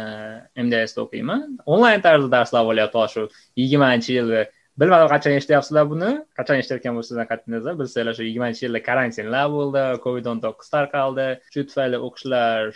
[0.67, 1.57] mdist o'qiyman.
[1.67, 3.27] Onlayn tarzda darslar bo'lyapti shu
[3.59, 4.35] yigirmanchi yil
[4.81, 6.09] bilmadim qachon eshityapsizlar buni.
[6.39, 9.83] Qachon eshitayotgan bo'lsanglar qat'iy nazar bilsanglar shu yigirmanchi yilda karantinlar bo'ldi.
[10.05, 11.27] Covid o'n to'qqiz tarqaldi.
[11.53, 12.71] Shu tufayli o'qishlar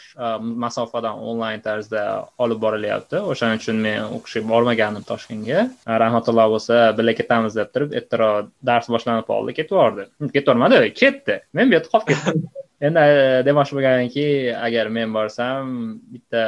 [0.65, 2.03] masofadan onlayn tarzda
[2.45, 3.23] olib borilyapti.
[3.33, 5.65] O'shaning uchun men o'qishga bormagandim toshkentga.
[6.05, 9.57] Rahmatulloh bo'lsa birga ketamiz deb turib ertaroq dars boshlanib qoldi.
[9.59, 10.07] Ketib yubordi
[10.37, 11.41] ketavermadi ketdi.
[11.57, 12.47] Men bu yerda qolib ketdim.
[12.85, 14.25] endi e, demoqchi bo'lganimki
[14.67, 15.71] agar men borsam
[16.13, 16.43] bitta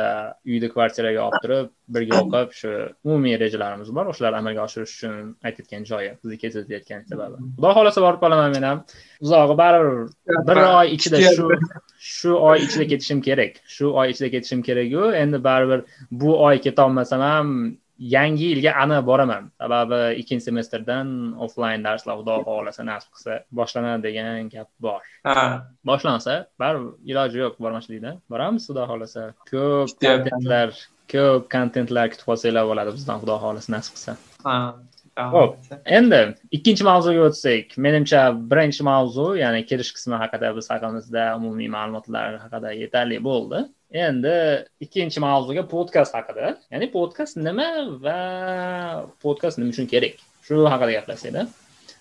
[0.46, 2.74] uyni kvartiraga olib turib birga o'qib shu
[3.08, 4.12] umumiy rejalarimiz bor.
[4.14, 5.18] O'shalarni amalga oshirish uchun
[5.50, 7.42] aytayotgan joyi bizni ketayotgan sababi.
[7.58, 8.86] Xudo xohlasa borib qolaman men ham.
[9.26, 11.50] Uzog'i baribir bir oy ichida shu
[12.14, 13.62] shu oy ichida ketishim kerak.
[13.78, 15.86] Shu oy ichida ketishim keraku endi baribir
[16.24, 17.56] bu oy ketolmasam ham
[18.00, 19.50] yangi yilga aniq boraman.
[19.62, 21.08] Sababi ikkinchi semestrdan
[21.46, 25.02] offlayn darslar xudo xohlasa nasib qilsa boshlanadi degan gap bor.
[25.90, 29.26] Boshlansa baribir iloji yo'q bormaslikda boramiz xudo xohlasa.
[29.52, 30.76] Ko'p kontentlar
[31.14, 34.18] ko'p kontentlar kutib olsanglar bo'ladi bizdan xudo xohlasa nasib qilsa.
[35.34, 35.58] Ho'p
[35.98, 36.22] endi
[36.56, 37.76] ikkinchi mavzuga o'tsak.
[37.86, 44.36] Menimcha birinchi mavzu ya'ni kirish qismi haqida biz haqimizda umumiy ma'lumotlar haqida yetarli bo'ldi endi
[44.86, 46.58] ikkinchi mavzuga podkast haqida.
[46.74, 47.70] Ya'ni podkast nima
[48.04, 48.20] va
[49.24, 50.22] podkast nima uchun kerak?
[50.46, 51.48] Shu haqida gaplashsakda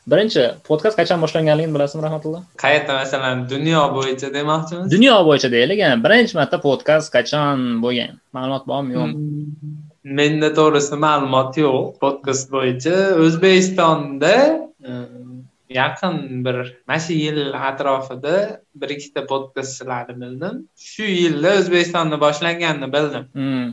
[0.09, 2.43] birinchi podkast qachon boshlanganligini bilasizmi rahmatulloh?
[2.63, 2.93] Qayerda?
[3.01, 4.87] Masalan dunyo bo'yicha demoqchimiz?
[4.95, 5.79] Dunyo bo'yicha deylik.
[5.85, 8.17] Yani birinchi marta podkast qachon bo'lgan?
[8.37, 9.15] Ma'lumot bormi yo'qmi?
[9.19, 11.83] Hmm, menda to'g'risi ma'lumot yo'q.
[12.05, 14.35] Podkast bo'yicha o'zbekistonda
[15.71, 16.57] yaqin bir
[16.89, 18.35] mana shu yil atrofida
[18.75, 20.61] bir ikkita podkastchilarni bildim.
[20.91, 23.25] Shu yilda o'zbekistonda boshlanganini bildim.
[23.39, 23.67] Hmm.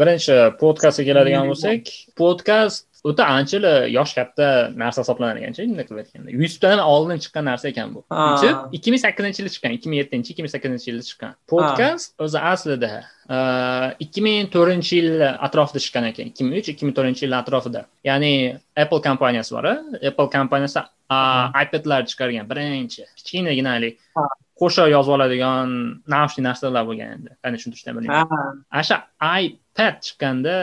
[0.00, 3.58] birinchi podkastga keladigan bo'lsak podkast o'ta ancha
[3.96, 4.46] yosh katta
[4.82, 6.28] narsa hisoblanadigancha bunday qilib aytganda.
[6.34, 8.00] Youtubedan oldin chiqqan narsa ekan bu.
[8.10, 11.32] Youtube ikki ming sakkizinchi yilda chiqqan ikki ming yettinchi ikki ming sakkizinchi yilda chiqqan.
[11.52, 12.90] Podkast o'zi aslida
[14.04, 15.10] ikki ming to'rtinchi yil
[15.46, 16.24] atrofida chiqqan ekan.
[16.30, 17.80] ikki ming uch ikki ming to'rtinchi yil atrofida.
[18.08, 18.32] Ya'ni
[18.82, 19.66] apple kompaniyasi bor
[20.10, 20.80] apple kompaniyasi
[21.64, 23.02] ipadlar chiqargan birinchi.
[23.18, 23.72] Kichkinagina
[24.60, 25.68] qo'shiq yozib oladigan
[26.14, 27.30] naushniy narsalar bo'lgan endi.
[27.42, 28.96] Qanday tushuntirishni bilmayman ana shu
[29.44, 30.56] ipad chiqqanda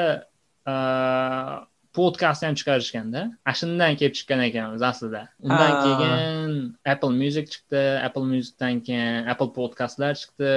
[1.98, 5.22] podkast ham chiqarishganda ana shundan kelib chiqqan ekanmiz aslida.
[5.48, 6.52] Undan keyin
[6.94, 10.52] apple music chiqdi apple musicdan keyin apple podkastlar chiqdi.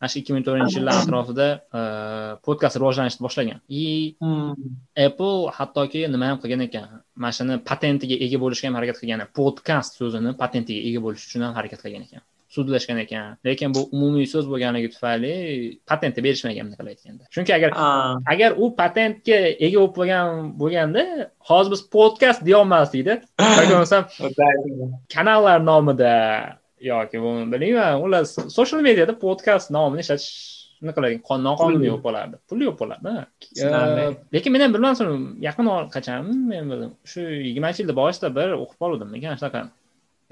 [0.00, 1.48] Ana shu ikki ming to'rtinchi yillar atrofida
[2.46, 3.58] podkast rivojlanishni boshlagan.
[3.82, 3.84] И
[5.06, 6.86] apple hattoki nima ham qilgan ekan
[7.22, 11.58] mana shuni patentiga ega bo'lishga ham harakat qilgan podkast so'zini patentiga ega bo'lish uchun ham
[11.58, 12.22] harakat qilgan ekan
[12.54, 13.36] sudlashgan ekan.
[13.46, 15.34] Lekin bu umumiy so'z bo'lganligi tufayli
[15.90, 17.70] patentni berishmagan bunaqa aytganda chunki agar
[18.32, 20.26] agar u patentga ega bo'lib bo'lgan
[20.60, 21.04] bo'lganda
[21.50, 24.02] hozir biz podkast deyolmasdikda bo'lmasam
[25.14, 26.12] kanallar nomida
[26.90, 27.16] yoki
[27.52, 30.32] bilmayman xullas soshal mediada podkast nomini ishlatish
[30.82, 32.40] nima qiladi noqonuniy bo'lib qolardi.
[32.48, 33.12] Pul yo'q bo'ladi
[34.34, 36.32] lekin men ham bilmasdim yaqin qachon?
[36.50, 36.64] Men
[37.12, 39.62] shu yigirmanchi yilda boshida bir o'qib qoluvdim lekin shunaqa.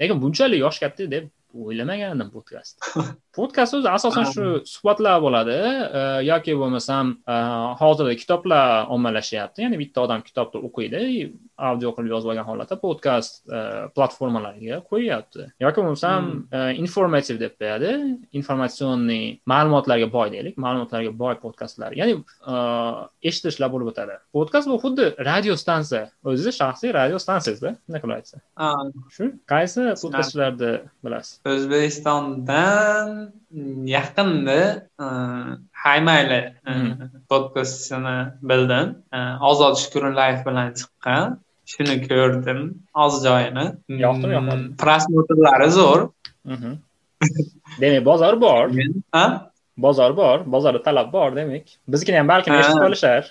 [0.01, 2.81] Lekin bunchalik yosh katta deb o'ylamagandim podkast
[3.37, 5.57] podkast o'zi asosan shu suhbatlar bo'ladi.
[6.27, 7.15] Yoki bo'lmasam
[7.81, 11.01] hozirda kitoblar ommalashyapti ya'ni bitta odam kitobni o'qiydi
[11.69, 13.43] audio qilib yozib olgan holatda podkast
[13.95, 15.47] platformalariga qo'yyapti.
[15.65, 16.29] Yoki bo'lmasam
[16.83, 17.93] informativ deb qo'yadi.
[18.39, 20.59] Informatsionniy ma'lumotlarga boy deylik.
[20.65, 21.97] Ma'lumotlarga boy podkastlar.
[21.99, 22.19] Ya'ni
[23.29, 24.19] eshitishlar bo'lib o'tadi.
[24.37, 28.41] Podkast bu xuddi radio stansiya o'zizni shaxsiy radio stansiyangizda bunday qilib aytsa
[29.15, 30.71] shu qaysi podkastlarni
[31.05, 33.33] bilasiz o'zbekistondan
[33.85, 34.59] yaqinda
[35.05, 35.07] e,
[35.83, 36.71] haymayli e,
[37.29, 38.95] podkastini bildim.
[39.13, 41.37] E, ozod shukurullayev bilan chiqqan.
[41.65, 42.61] Shuni ko'rdim.
[43.05, 43.65] Oz joyini.
[44.05, 46.07] Yoqdimi yoqmadimi prosmotrlari zo'r.
[47.81, 48.73] Demak bozor bor
[49.77, 51.65] bozor bor bozorda talab bor demak.
[51.89, 53.23] Biznikini ham balkim eshitib qolishar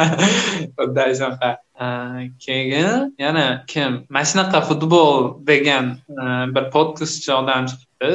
[0.78, 1.50] xuddi shunaqa
[2.46, 4.06] keyin yana kim?
[4.08, 5.98] Mana shunaqa futbol degan
[6.54, 8.12] bir podkastchi odam chiqibdi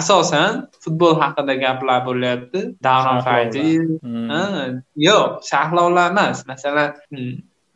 [0.00, 0.52] asosan
[0.84, 2.60] futbol haqida gaplar bo'lyapti.
[2.88, 3.82] Davron faydiyev
[5.08, 6.46] yo'q sharhlovlar emas.
[6.52, 6.90] Masalan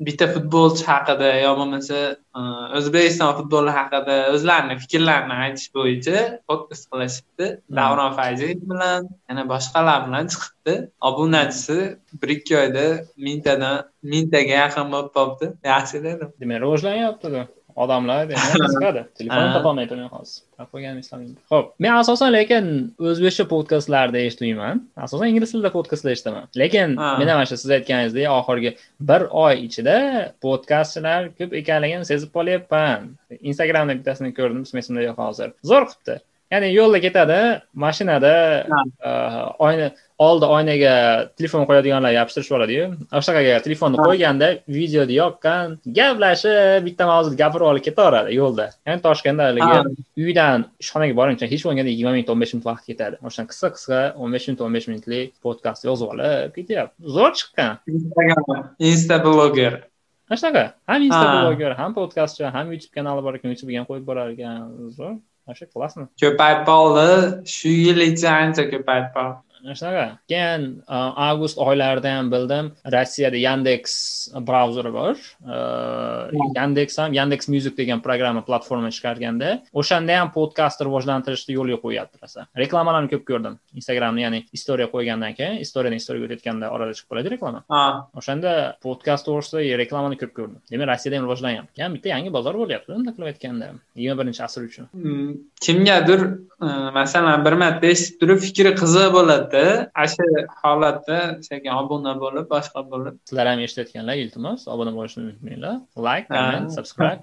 [0.06, 1.98] bitta futbolchi haqida yo bo'lmasa
[2.38, 2.40] e,
[2.78, 6.16] o'zbekiston futboli haqida o'zlarini fikrlarini aytish bo'yicha
[6.50, 7.46] podkast qilishibdi.
[7.50, 7.76] Hmm.
[7.80, 10.74] davron fayziyev bilan yana boshqalar bilan chiqibdi.
[11.10, 11.78] Obunachisi
[12.22, 12.86] bir ikki oyda
[13.28, 13.76] mingtadan
[14.14, 16.34] mingtaga yaqin bo'lib qolibdi yaxshi dedim.
[16.40, 17.46] Demak rivojlanyaptida
[17.84, 22.70] odamlar demak chiqadi telefon topolmay turgan hozir qo'yganim eslamayman ho'p men asosan lekin
[23.10, 24.82] o'zbekcha podkastlarda eshitmayman.
[25.06, 26.48] Asosan ingliz tilida podkastlar eshitaman.
[26.62, 28.74] Lekin men mana shu siz aytganingizdek oxirgi
[29.10, 29.98] bir oy ichida
[30.46, 33.12] podkastchilar ko'p ekanligini sezib qolyapman.
[33.40, 35.54] Instagramda bittasini ko'rdim ismi esimda yo'q hozir.
[35.72, 36.20] Zo'r qilibdi
[36.52, 37.40] ya'ni yo'lda ketadi
[37.84, 38.34] mashinada
[39.66, 40.94] oyna oldi oynaga
[41.38, 42.84] telefon qo'yadiganlar yopishtirishib oladiyu.
[43.18, 48.66] O'shanaqaga telefonni qo'yganda videoni yoqqan gaplashib bitta mavzuda gapirib olib ketaveradi yo'lda.
[48.86, 49.78] Ya'ni toshkentda haligi
[50.24, 53.20] uydan ishxonaga borguncha hech bo'lmaganda yigirma minut o'n besh minut vaqt ketadi.
[53.26, 56.96] O'shadan qisqa qisqa o'n besh minut o'n besh minutlik podkast yozib olib ketyapti.
[57.16, 57.72] Zo'r chiqqan.
[58.90, 59.74] Insta bloger
[60.28, 64.06] mana shunaqa ham insta bloger ham podkastchi ham youtube kanali bor ekan youtubega ham qo'yib
[64.10, 64.56] borar ekan.
[64.98, 65.16] Zo'r.
[65.48, 67.08] Вообще классно ko'payib qoldi.
[67.56, 73.94] Shu yil ichida ancha ko'payib qoldi shunaqa keyin avgust oylarida ham bildim rossiyada yandeks
[74.48, 75.16] brauzeri bor.
[76.56, 82.46] Yandeks ham yandeks music degan programma platforma chiqarganda o'shanda ham podkastni rivojlantirishni yo'lga qo'yyapti rosa
[82.62, 83.58] reklamalarni ko'p ko'rdim.
[83.80, 87.64] Instagramni ya'ni istoriya qo'ygandan keyin istoriyadan istoriyaga o'tayotganda orada chiqib qoladi reklama.
[88.20, 90.60] O'shanda podkast to'g'risida reklamani ko'p ko'rdim.
[90.72, 91.82] Demak rossiyada ham rivojlanyapti.
[91.82, 94.88] Ham bitta yangi bozor bo'lyapti bunday qilib aytganda yigirma birinchi asr uchun.
[94.92, 95.32] Hmm,
[95.64, 96.20] kimgadir
[96.62, 96.68] e,
[96.98, 100.24] masalan bir marta eshitib turib fikri qiziq bo'ladi holatda ana shu
[100.62, 103.14] holatda sekin obuna bo'lib boshqa bo'lib.
[103.28, 105.76] Sizlar ham eshitayotganlar iltimos obuna bo'lishni unutmanglar.
[106.06, 107.20] Layk komment subscribe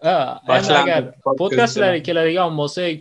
[0.80, 1.02] agar
[1.40, 3.00] podkastlarga keladigan bo'lsak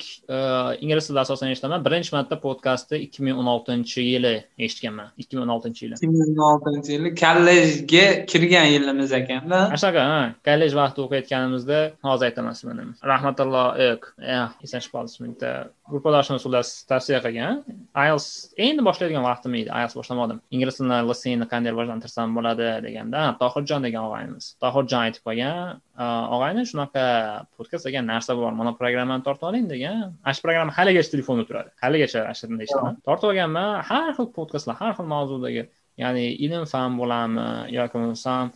[0.84, 1.84] ingliz tilida asosan eshitaman.
[1.86, 5.08] Birinchi marta podkastni ikki ming o'n oltinchi yili eshitganman.
[5.18, 5.96] ikki ming o'n oltinchi yili.
[5.96, 9.60] ikki ming o'n oltinchi yili kollejga kirgan yilimiz ekanda.
[9.76, 10.06] Shunaqa
[10.48, 13.68] kollej vaqtida o'qiyotganimizda hozir aytaman ismini rahmatulloh
[14.66, 15.36] esan chiqib qoldi ismini
[15.90, 17.62] gruppadoshimiz ular tavsiya qilgan
[18.06, 18.26] iels
[18.66, 19.70] endi boshlaydigan vaqtim edi.
[19.70, 20.40] Iels boshlamadim.
[20.56, 25.82] Ingliz tilini liseyni qanday rivojlantirsam bo'ladi deganda tohirjon degan og'aynimiz tohirjon aytib qo'ygan
[26.36, 27.06] og'ayni shunaqa
[27.58, 30.16] podkast degan narsa bor mana programmani tortib oling degan.
[30.24, 31.70] Ana shu programma haligacha telefonda turadi.
[31.84, 35.68] Haligacha ana shunda eshitaman tortib olganman har xil podkastlar har xil mavzudagi
[36.00, 38.52] ya'ni ilm fan bo'ladimi yoki bo'lmasam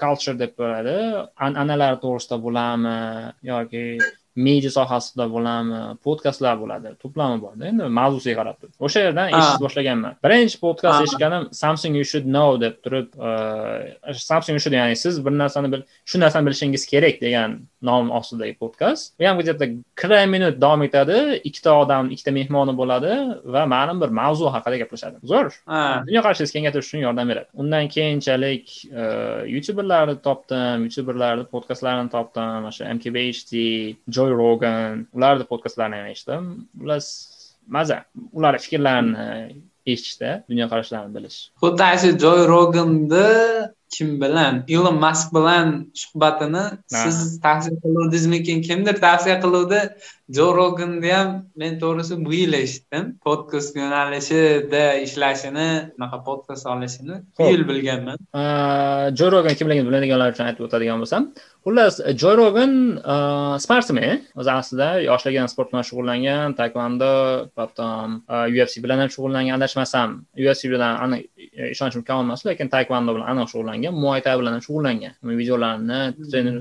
[0.00, 0.96] culture deb bo'ladi
[1.46, 2.98] an'analar to'g'risida bo'ladimi
[3.50, 3.84] yoki
[4.36, 6.94] media sohasida bo'ladimi podkastlar bo'ladi.
[7.02, 10.16] To'plami borda endi mavzusiga qarab turib o'sha yerdan eshitib boshlaganman.
[10.26, 13.14] Birinchi podkast eshitganim something you should know deb turib
[14.30, 19.14] something you should ya'ni siz bir narsani shu narsani bilishingiz kerak degan nom ostidagi podkast
[19.20, 19.66] u ham где то
[20.00, 21.18] qirq minut davom etadi.
[21.48, 23.12] Ikkita odam ikkita mehmoni bo'ladi
[23.54, 25.16] va ma'lum bir mavzu haqida gaplashadi.
[25.30, 25.52] Zo'r.
[26.08, 27.48] Dunyoqarashingizni kengaytirish uchun yordam beradi.
[27.62, 28.66] Undan keyinchalik
[29.54, 33.52] youtuberlarni topdim youtuberlarni podkastlarini topdim mana shu mkbhd
[34.16, 36.42] joy rogan ularni podkastlarini ham eshitdim.
[36.80, 37.06] Xullas
[37.76, 37.98] maza
[38.38, 39.28] ularni fikrlarini
[39.92, 41.38] eshitishda dunyoqarashlarini bilish.
[41.62, 43.28] Xuddi ana shu joy roganni
[43.94, 45.68] kim bilan ilon mask bilan
[46.02, 46.64] suhbatini
[47.02, 48.62] siz tavsiya qiluvdingizmikin?
[48.68, 49.80] Kimdir tavsiya qiluvdi.
[50.36, 51.28] Jo roganni ham
[51.60, 53.04] men to'g'risi bu yil eshitdim.
[53.26, 58.16] Podkast yo'nalishida ishlashini unaqa podkast olishini bu yil bilganman.
[59.18, 61.22] Jo rogan kimligini biladiganlar uchun aytib o'tadigan bo'lsam
[61.64, 62.72] xullas jo rogan
[63.64, 67.12] sportsmen o'zi aslida yoshligidan sport bilan shug'ullangan taekvondo
[67.58, 68.08] потом
[68.60, 70.08] ufc bilan ham shug'ullangan adashmasam
[70.40, 71.22] ufc bilan aniq
[71.74, 75.14] ishonchim komil emas lekin taekvondo bilan aniq shug'ullangan muay tay bilan shug'ullangan.
[75.24, 76.00] Videolarini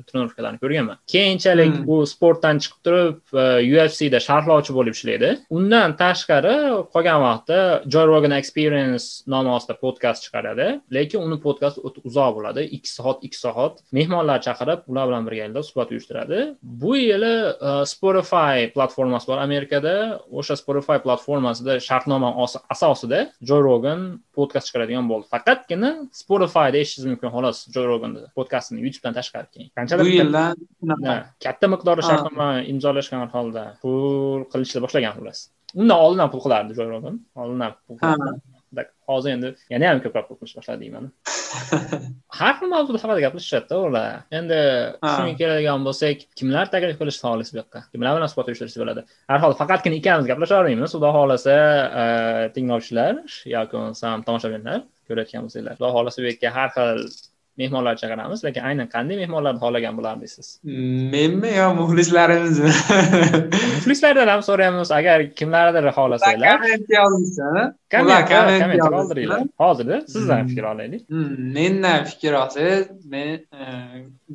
[0.09, 0.97] trenirovkalarni ko'rganman.
[1.13, 1.89] Keyinchalik hmm.
[1.89, 5.29] u sportdan chiqib turib ufcda sharhlovchi bo'lib ishlaydi.
[5.57, 6.55] Undan tashqari
[6.93, 7.59] qolgan vaqtda
[7.93, 10.67] joy rogan experience nomi ostida podkast chiqaradi.
[10.97, 12.65] Lekin uni podkasti o'ta uzoq bo'ladi.
[12.77, 13.81] Ikki soat ikki soat.
[13.97, 16.39] Mehmonlar chaqirib ular bilan birgalikda suhbat uyushtiradi.
[16.62, 17.33] Bu yili
[17.69, 19.95] e, spotify platformasi bor amerikada.
[20.31, 22.33] O'sha spotify platformasida shartnoma
[22.73, 24.01] asosida joy rogan
[24.38, 25.29] podkast chiqaradigan bo'ldi.
[25.33, 25.91] Faqatgina
[26.23, 29.69] spotifyda eshitishingiz mumkin xolos joy roganni podkastini youtubedan tashqari keyin.
[29.78, 30.56] Qanchalar bu yildan
[31.45, 35.39] katta miqdorda shartnoma imzolashgan holda pul qilishni boshlagan xullas
[35.82, 37.95] undan oldin ham pul qilardi joy rogan oldin ham pul
[39.10, 41.10] hozir endi yana ham ko'proq pul qilish boshladi deyman.
[42.39, 44.08] Har xil mavzuda haqida gaplashishadida ular.
[44.39, 44.60] Endi
[45.15, 47.84] shunga keladigan bo'lsak kimlar taklif qilishi xolis bu yoqqa?
[47.93, 49.06] Kimlar bilan suhbat uyushtirishsa bo'ladi?
[49.32, 51.58] Har holda faqatgina ikkalamiz gaplashavermaymiz xudo xohlasa
[52.56, 53.13] tinglovchilar
[53.56, 56.99] yoki bo'lmasam tomoshabinlar ko'rayotgan bo'lsanglar xudo xohlasa bu yerga har xil
[57.61, 60.47] mehmonlar chaqiramiz lekin aynan qanday mehmonlarni xohlagan bo'lardingiz
[61.15, 62.71] menmi yo muxlislarimizmi
[63.75, 66.57] muxlislardan ham so'raymiz agar kimlardir xohlasanglar.
[67.93, 69.41] Komment qoldiringlar.
[69.63, 71.01] Hozirda sizdan fikr olaylik.
[71.13, 73.63] Hmm, mendan fikr olsangiz men e,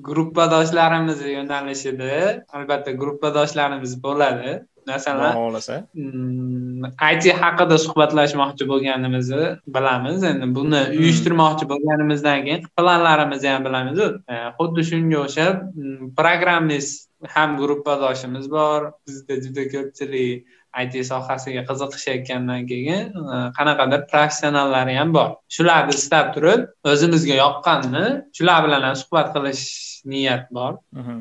[0.09, 2.19] gruppadoshlarimiz yo'nalishida
[2.57, 4.59] albatta gruppadoshlarimiz bo'ladi.
[4.89, 10.23] Masalan xohlasa mm, it haqida suhbatlashmoqchi bo'lganimizni bilamiz.
[10.31, 11.01] Endi buni hmm.
[11.03, 18.93] uyushtirmoqchi bo'lganimizdan keyin planlarimizni ham bilamiz e, xuddi shunga o'xshab mm, programmist ham gruppadoshimiz bor.
[19.07, 25.31] Bizda juda ko'pchilik it sohasiga qiziqishayotgandan keyin e, qanaqadir professionallari ham bor.
[25.57, 29.67] Shularni istab turib o'zimizga yoqqanni shular bilan ham suhbat qilish
[30.15, 30.73] niyat bor.
[30.95, 31.21] Hmm.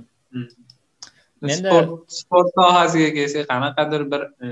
[1.41, 1.71] menda
[2.07, 4.47] sport sohasiga kelsak qanaqadir bir e,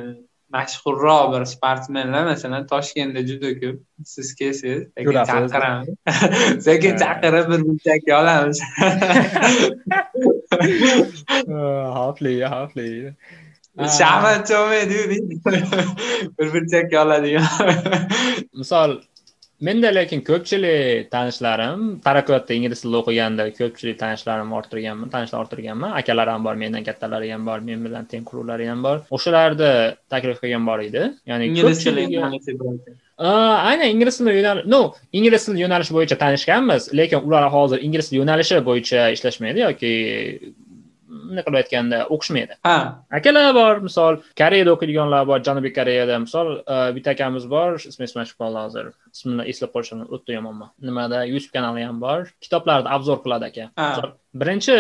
[0.56, 3.78] mashhurroq bir sportsmenlar masalan toshkentda juda ko'p
[4.14, 8.58] siz kelsangiz sekin chaqiramiz sekin chaqirib bir burchakka olamiz
[11.98, 12.88] xavfli xavfli
[13.98, 15.00] shaman cho'maydi
[16.40, 17.50] bir burchakka oladigan
[18.62, 18.92] misol
[19.62, 25.96] menda lekin ko'pchilik tanishlarim taraqqiyotda ingliz tilida o'qiganda ko'pchilik tanishlarimni orttirganman tanishlar orttirganman.
[26.00, 28.98] Akalar ham bor mendan kattalari ham bor men bilan teng quruvlari ham bor.
[29.16, 29.72] O'shalarni
[30.12, 31.08] taklif qilgan bor edi.
[31.32, 32.04] Ya'ni ingliz tili
[33.72, 34.82] aynan ingliz tili yo'nalish no
[35.18, 39.92] ingliz tili yo'nalishi bo'yicha tanishganmiz lekin ular hozir ingliz tili yo'nalishi bo'yicha ishlashmaydi yoki
[41.26, 42.54] bunday qilib aytganda o'qishmaydi.
[42.68, 42.78] Ha.
[43.18, 46.48] Akalar bor misol koreyada o'qiydiganlar bor janubiy koreyada misol
[46.96, 51.24] bitta akamiz bor ismi esimdan chiqib qoldi hozir ismini eslab qolishim o'ta yomonman nimada?
[51.32, 52.20] Youtube kanali ham bor.
[52.46, 53.66] Kitoblarni obzor qiladi aka.
[54.42, 54.74] Birinchi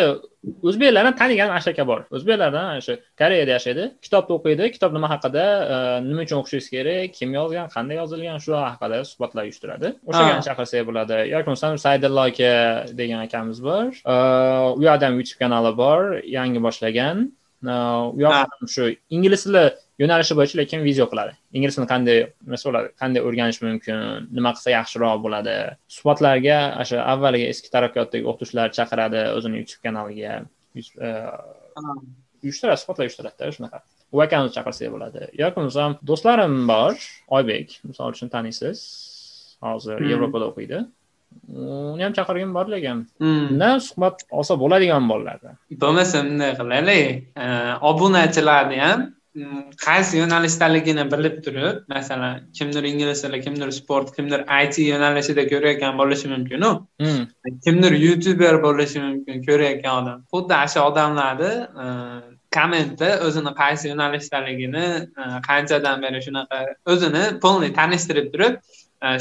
[0.68, 3.86] o'zbeklardan tanigan asha aka bor o'zbeklardan o'sha koreyada yashaydi.
[4.06, 4.66] Kitobni o'qiydi.
[4.76, 5.46] Kitob nima haqida?
[6.10, 7.16] Nima uchun o'qishingiz kerak?
[7.20, 7.72] Kim yozgan?
[7.76, 8.38] Qanday yozilgan?
[8.46, 9.94] Shu haqida suhbatlar uyushtiradi.
[10.10, 11.22] O'shagani chaqirsak bo'ladi.
[11.34, 12.52] Yoki bo'lmasam saydillo aka
[13.00, 13.88] degan akamiz bor.
[14.78, 16.02] U yoqda ham youtube kanali bor.
[16.38, 17.18] Yangi boshlagan
[17.64, 18.90] u yoq shu.
[19.16, 19.64] Ingliz tili
[20.02, 21.36] yo'nalishi bo'yicha lekin video qiladi.
[21.58, 25.56] Ingliz tilini qanday nima bo'ladi qanday o'rganish mumkin nima qilsa yaxshiroq bo'ladi.
[25.98, 30.34] Suhbatlarga o'sha avvaliga eski taraqqiyotdagi o'qituvchilar chaqiradi o'zini youtube kanaliga.
[30.76, 31.10] E,
[32.44, 33.82] uyushtiradi suhbatlar uyushtiradida shunaqa.
[34.16, 35.32] U akani chaqirsak bo'ladi.
[35.42, 36.94] Yoki bo'lmasam do'stlarim bor
[37.40, 38.86] oybek misol uchun taniysiz.
[39.66, 40.12] Hozir hmm.
[40.12, 40.86] yevropada o'qiydi
[41.94, 43.44] uni ham chaqirgim bor lekin hmm.
[43.52, 47.06] undan suhbat olsa bo'ladigan bolalarda bo'lmasa bunday qilaylik
[47.92, 55.44] obunachilarni ham qaysi yo'nalishdaligini bilib turib masalan kimdir ingliz tili kimdir sport kimdir it yo'nalishida
[55.52, 56.70] ko'rayotgan bo'lishi mumkinu.
[57.02, 57.26] Hmm.
[57.66, 60.24] kimdir youtuber bo'lishi mumkin ko'rayotgan odam.
[60.32, 61.52] Xuddi ana shu odamlarni
[61.84, 61.86] e,
[62.58, 64.86] kommentda o'zini qaysi yo'nalishdaligini
[65.22, 66.62] e, qanchadan beri shunaqa
[66.94, 68.54] o'zini полный tanishtirib turib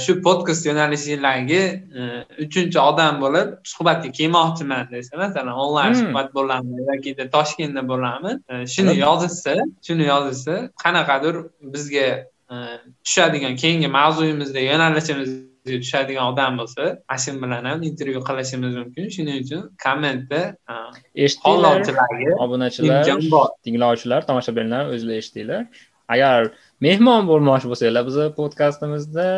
[0.04, 1.62] shu podkast yo'nalishidagi
[2.44, 6.00] uchinchi odam bo'lib suhbatga kelmoqchiman desa masalan onlayn hmm.
[6.02, 11.34] suhbat bo'ladimi yoki toshkentda bo'ladimi shuni yozishsa shuni yozishsa qanaqadir
[11.74, 12.06] bizga
[13.04, 19.08] tushadigan keyingi mavzuyimizda yo'nalishimizga tushadigan odam bo'lsa ana shu bilan ham intervyu qilishimiz mumkin.
[19.16, 20.40] Shuning uchun kommentda
[21.14, 21.76] eshitdinglar
[22.44, 23.02] obunachilar
[23.64, 25.62] tinglovchilar tomoshabinlar o'zinglar eshitdinglar.
[26.14, 26.38] Agar
[26.82, 29.28] mehmon bo'lmoqchi bo'lsanglar bizni podkastimizda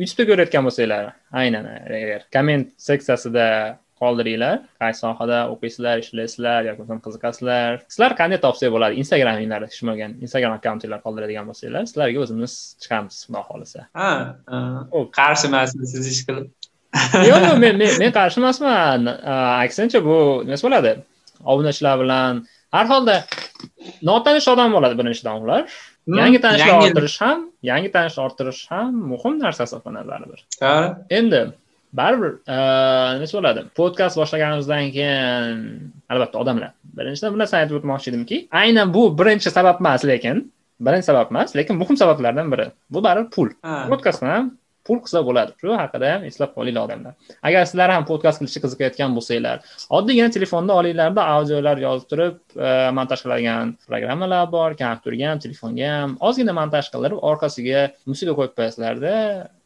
[0.00, 1.10] youtubeda ko'rayotgan bo'lsanglar.
[1.42, 1.64] Aynan
[1.98, 3.46] agar komment seksiyasida
[4.00, 4.60] qoldiringlar.
[4.82, 7.80] Qaysi sohada o'qiysizlar ishlaysizlar yoki bo'lmasam qiziqasizlar.
[7.92, 9.00] Sizlar qanday topsak bo'ladi?
[9.02, 13.88] Instagraminglarda hech bo'lmagan instagram akkauntinglar qoldiradigan bo'lsanglar sizlarga o'zimiz chiqamiz xudo xohlasa.
[14.00, 14.10] Ha
[15.18, 16.48] qarshi emasmiz siz ish qilib?
[17.30, 19.10] Yo'q yo'q men men qarshi emasman.
[19.64, 20.92] Aksincha bu nima bo'ladi?
[21.52, 22.44] Obunachilar bilan
[22.76, 23.16] har holda
[24.08, 25.62] notanish odam bo'ladi birinchidan ular
[26.06, 30.40] yangi tanishlar orttirish ham yangi tanishlar orttirish ham muhim narsa hisoblanadi baribir
[31.18, 31.40] endi
[31.92, 32.32] baribir
[33.20, 33.60] nima bo'ladi?
[33.78, 35.56] Podkast boshlaganimizdan keyin
[36.10, 36.70] albatta odamlar.
[36.98, 40.36] Birinchidan bir narsani aytib o'tmoqchi edimki aynan bu birinchi sabab emas lekin
[40.86, 42.66] birinchi sabab emas lekin muhim sabablardan biri.
[42.90, 43.48] Bu baribir pul.
[43.90, 44.50] Podkastni ham
[44.86, 45.56] pul qilsa bo'ladi.
[45.60, 47.14] Shu haqida ham eslab qolinglar odamlar.
[47.48, 49.58] Agar sizlar ham podkast qilishga qiziqayotgan bo'lsanglar
[49.98, 56.16] oddiygina telefonda olinglarda audiolar yozib turib e, montaj qiladigan programmalar bor kompyuterga ham telefonga ham
[56.30, 59.14] ozgina montaj qildirib orqasiga musiqa qo'yib qo'yasizlarda.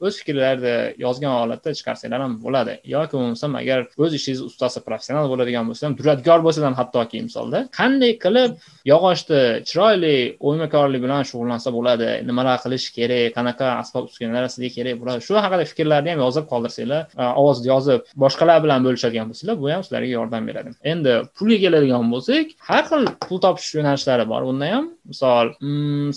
[0.06, 2.76] O'z fikrlarni yozgan holatda chiqarsanglar ham bo'ladi.
[2.94, 7.64] Yoki bo'lmasam agar o'z ishingizni ustasi professional bo'ladigan bo'lsa ham duradgor bo'lsa ham hattoki misolda
[7.78, 8.56] qanday qilib
[8.92, 10.14] yog'ochni chiroyli
[10.48, 15.64] o'ymakorlik bilan shug'ullansa bo'ladi nimalar qilish kerak qanaqa asbob uskunalar sizga kerak bo'ladi shu haqida
[15.70, 17.02] fikrlarni ham yozib qoldirsanglar
[17.42, 20.74] ovozda yozib boshqalar bilan bo'lishadigan bo'lsanglar bu ham sizlarga yordam beradi.
[20.92, 24.42] Endi pulga keladigan bo'lsak har xil pul topish yo'nalishlari bor.
[24.50, 26.10] Bunda ham misol mm,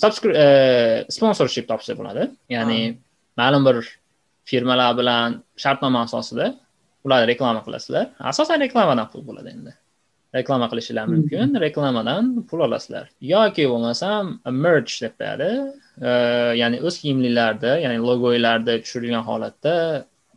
[0.46, 0.48] e,
[1.18, 2.30] sponsorship topsa bo'ladi.
[2.56, 2.80] Ya'ni
[3.38, 3.78] ma'lum bir
[4.50, 5.30] firmalar bilan
[5.64, 6.48] shartnoma asosida
[7.06, 8.06] ularni reklama qilasizlar.
[8.32, 9.74] Asosan reklamadan pul bo'ladi endi.
[10.36, 11.48] Reklama qilishinglar mumkin.
[11.66, 13.06] Reklamadan pul olasizlar.
[13.34, 14.24] Yoki bo'lmasam
[14.66, 15.50] merch deb qo'yadi
[16.62, 19.76] ya'ni o'z kiyimlilarni ya'ni logolarni tushirilgan holatda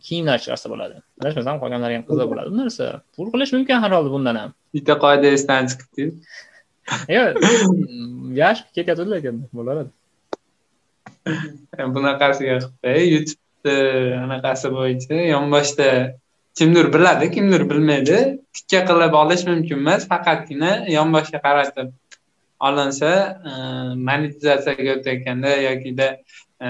[0.06, 0.96] kiyimlar chiqarsa bo'ladi.
[1.20, 2.48] Adashmasam qolganlari ham qiziq bo'ladi.
[2.52, 2.86] Bu narsa
[3.16, 4.50] pul qilish mumkin har holda bundan ham.
[4.76, 6.04] Bitta qoida esdan chiqibdi.
[7.16, 7.26] Yo'q
[8.42, 9.90] yaxshi ketyapti lekin bo'laveradi
[11.96, 15.88] bunaqasiga qilibdi youtubeni anaqasi bo'yicha yonboshda
[16.58, 18.18] kimdir biladi kimdir bilmaydi
[18.56, 21.88] tikka qilib olish mumkin emas faqatgina yonboshga qaratib
[22.68, 23.10] olinsa
[24.08, 26.06] monetizatsiyaga o'tayotganda yokida
[26.64, 26.66] e,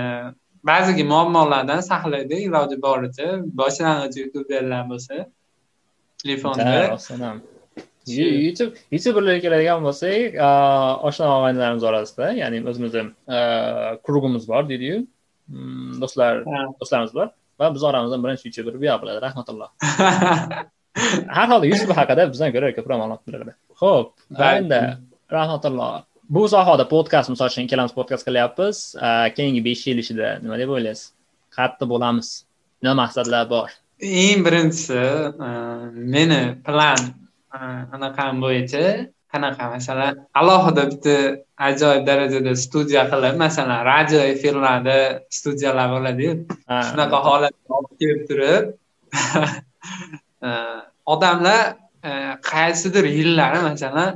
[0.71, 3.27] ba'zi muammolardan saqlaydi iloji boricha
[3.61, 5.15] boshlang'ich youtuberlar bo'lsa
[6.23, 6.73] telefonda
[8.07, 10.49] youtube youtuberlarga keladigan bo'lsak e,
[11.09, 13.03] oshna og'aynilarimiz orasida ya'ni o'zimizni
[14.07, 15.03] krugimiz bor deydiyu.
[15.49, 16.43] Mm, do'stlar
[16.81, 17.29] do'stlarimiz bor.
[17.61, 19.71] Va biz oramizdan birinchi youtuber buya bo'ladi rahmatulloh.
[21.37, 23.53] Har holda youtube haqida bizdan ko'ra ko'proq ma'lumot biladi
[23.83, 24.13] ho'p
[24.51, 24.81] endi
[25.37, 26.05] rahmatulloh.
[26.37, 28.79] Bu sohada podkast misol uchun ikkalamiz podkast qilyapmiz.
[29.37, 31.13] Keyingi besh yil ichida nima deb o'ylaysiz?
[31.57, 32.29] Qayerda bo'lamiz.
[32.83, 33.71] Nima maqsadlar bor?
[34.23, 35.03] Eng birinchisi
[36.15, 37.01] meni plan
[37.97, 38.85] anaqam bo'yicha
[39.33, 41.17] qanaqa masalan alohida bitta
[41.69, 44.99] ajoyib darajada studiya qilib masalan radio efirlarda
[45.39, 46.33] studiyalar bo'ladiyu
[46.89, 48.65] shunaqa holatga olib kelib turib
[51.15, 51.61] odamlar
[52.53, 54.11] qaysidir yillari masalan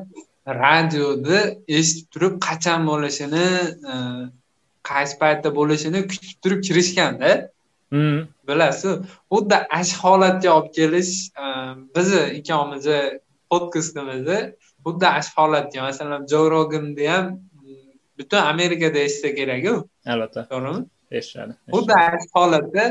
[0.62, 1.40] radioni
[1.78, 3.46] eshitib turib qachon bo'lishini
[4.90, 7.30] qaysi paytda bo'lishini kutib turib kirishganda
[8.48, 8.92] bilasiz
[9.32, 9.56] xuddi
[9.88, 11.12] shu holatga olib kelish
[11.96, 13.00] bizni ikkovimizni
[13.52, 14.40] podkastimizni
[14.84, 17.26] xuddi shu holatga masalan jo roganni ham
[18.18, 19.74] butun amerikada eshitsa keraku.
[20.12, 20.46] Albatta.
[20.52, 20.82] To'g'rimi?
[21.18, 22.84] Eshitishadi xuddi shu holatda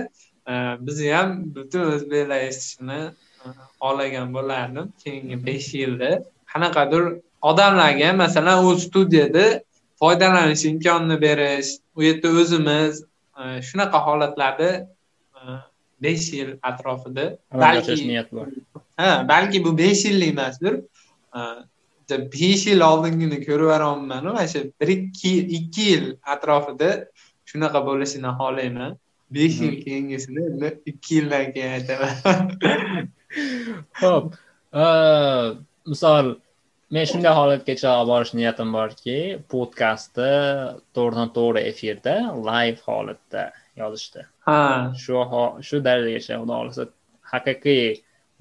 [0.52, 0.54] e,
[0.86, 3.00] bizni ham butun o'zbeklar eshitishini
[3.46, 3.48] e,
[3.82, 6.12] xohlagan bo'lardim keyingi besh yilda.
[6.52, 7.04] Qanaqadir
[7.52, 9.46] odamlarga masalan u studiyada
[10.02, 13.04] foydalanish imkonini berish u yerda o'zimiz
[13.40, 14.70] e, shunaqa holatlarda
[16.02, 18.48] besh yil atrofida balki niyat bor.
[18.98, 20.80] Ha balki bu besh yillik emasdir.
[22.10, 26.90] Besh yil oldingini ko'rib yuboryapman mana shu bir ikki ikki yil atrofida
[27.46, 28.98] shunaqa bo'lishini xohlayman.
[29.32, 32.14] Besh yil keyingisini ikki yildan keyin aytaman.
[34.04, 34.28] Ho'p.
[35.88, 36.36] Misol
[36.96, 39.18] men shunday holatgacha olib borish niyatim borki
[39.54, 40.30] podkastni
[40.98, 42.16] to'g'ridan to'g'ri efirda
[42.50, 43.44] layv holatda
[43.82, 44.26] yozishdi.
[44.48, 44.60] Ha.
[45.04, 45.20] Shu
[45.68, 46.88] shu darajagacha xudo xohlasa
[47.34, 47.84] haqiqiy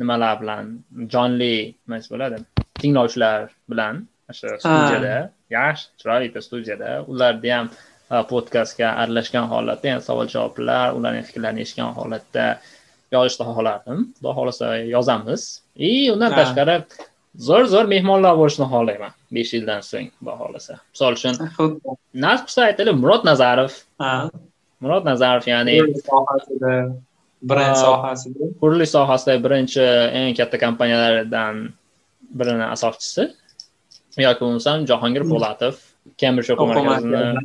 [0.00, 0.72] nimalar bilan
[1.14, 2.40] jonli nima bo'ladi.
[2.80, 4.00] Tinglovchilar bilan
[4.32, 5.14] o'sha studiyada
[5.58, 7.70] yaxshi chiroyli studiyada ularda ham
[8.32, 12.46] podkastga aralashgan holatda ya'ni savol javoblar ularning fikrlarini eshitgan holatda
[13.16, 13.98] yozishni xohlardim.
[14.16, 15.42] Xudo xohlasa yozamiz.
[15.88, 16.76] И undan tashqari
[17.46, 19.12] zo'r zo'r mehmonlar bo'lishini xohlayman.
[19.34, 21.34] Besh yildan so'ng xudo xohlasa misol uchun
[22.24, 23.72] nasib qilsa aytaylik murod nazarov.
[24.82, 25.76] Murod nazarov ya'ni
[27.50, 29.84] brend sohasida qurilish sohasidagi birinchi
[30.20, 31.60] eng katta kompaniyalardan
[32.40, 33.28] birini asoschisi
[34.24, 35.32] yoki bo'lmasam jahongir hmm.
[35.32, 35.78] po'latov
[36.20, 37.44] kembrij o'quv markazini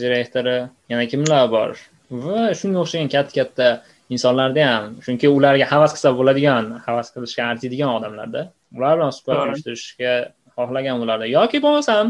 [0.00, 0.58] direktori.
[0.90, 1.78] Yana kimlar bor?
[2.24, 3.68] Va shunga o'xshagan katta katta
[4.14, 4.84] insonlarda ham.
[5.04, 10.12] Chunki ularga havas qilsa bo'ladigan havas qilishga arziydigan odamlarda ular bilan suhbat uyushtirishga
[10.56, 12.06] xohlagan bo'lardi yoki bo'lmasam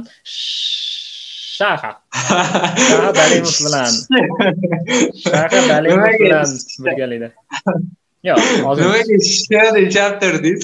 [1.58, 1.92] shaha.
[2.88, 3.92] Shaha dalimov bilan.
[5.24, 6.48] Shaha dalimov bilan
[6.84, 7.28] birgalikda.
[8.28, 10.60] Yo'q hozir nimaga sha turdiz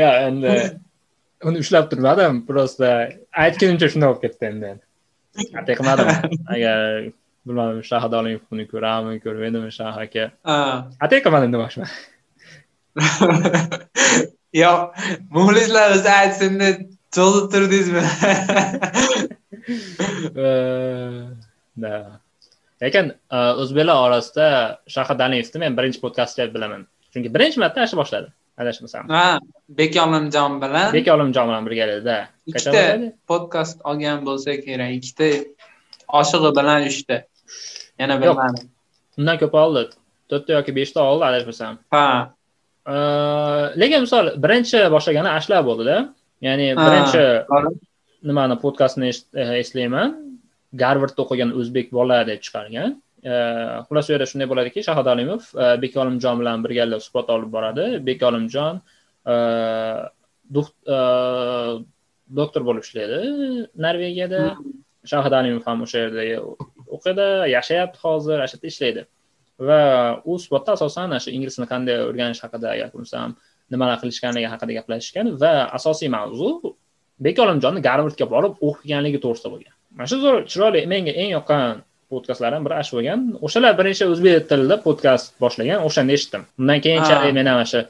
[0.00, 0.52] yo endi
[1.48, 2.86] uni ushlab turmadim просто
[3.44, 4.70] aytgunimcha shunday bo'lib ketdi endi.
[5.60, 6.08] Atay qilmadim
[6.54, 6.78] agar
[7.46, 10.24] bilmadim shahid olimovni ko'rammi ko'rmaydimi shah aka?
[11.04, 11.90] Atay qilmadim demoqchiman
[14.62, 14.80] yo'q
[15.36, 16.76] muxlislar o'zi aytsin deb
[17.14, 18.02] cho'zib turdingizmi?
[22.82, 23.06] Lekin
[23.62, 24.46] o'zbeklar orasida
[24.94, 26.82] shahid alimovni men birinchi podkast deb bilaman.
[27.14, 28.28] Chunki birinchi marta shu boshladi.
[28.60, 29.04] Adashmasam.
[29.08, 29.38] Ha
[29.78, 30.88] bek olimjon bilan.
[30.96, 32.16] Bek olimjon bilan birgalikda
[32.50, 32.82] ikkita
[33.30, 34.90] podkast olgan bo'lsa kerak.
[34.98, 35.28] Ikkita
[36.20, 37.16] oshig'i bilan uchta.
[38.00, 38.64] Yana bilmadim.
[39.18, 39.82] Undan ko'p oldi.
[40.30, 41.74] To'rtta yoki beshta oldi adashmasam.
[41.94, 42.04] Ha
[42.86, 46.14] lekin misol birinchi boshlagani ashlar bo'ldida.
[46.40, 47.24] Ya'ni birinchi
[48.24, 49.12] nimani podkastni
[49.60, 50.16] eslayman?
[50.72, 52.96] Garvardda o'qigan o'zbek bola deb chiqargan.
[53.86, 57.86] Xullas u yerda shunday bo'ladiki shahod alimov e, bek olimjon bilan birgalikda suhbat olib boradi.
[58.06, 58.80] Bek olimjon
[59.32, 59.34] e,
[62.40, 63.20] doktor bo'lib ishlaydi
[63.86, 64.42] norvegiyada.
[65.12, 66.24] Shahid alimov ham o'sha yerda
[66.96, 67.26] o'qiydi
[67.56, 69.04] yashayapti hozir o'sha yerda ishlaydi
[69.68, 69.80] va
[70.24, 73.36] u suhbatda asosan shu ingliz tilini qanday o'rganish haqida gapirsam
[73.72, 76.50] nimalar qilishganligi haqida gaplashishgan va asosiy mavzu
[77.26, 79.74] bek olimjonni garvardga borib o'qiganligi to'g'risida bo'lgan.
[79.96, 81.82] Mana shu zo'r chiroyli menga eng yoqqan
[82.12, 83.26] podkastlardan biri shu bo'lgan.
[83.46, 86.42] O'shalar birinchi o'zbek tilida podkast boshlagan o'shanda eshitdim.
[86.60, 87.80] Undan keyinchalik men ham shu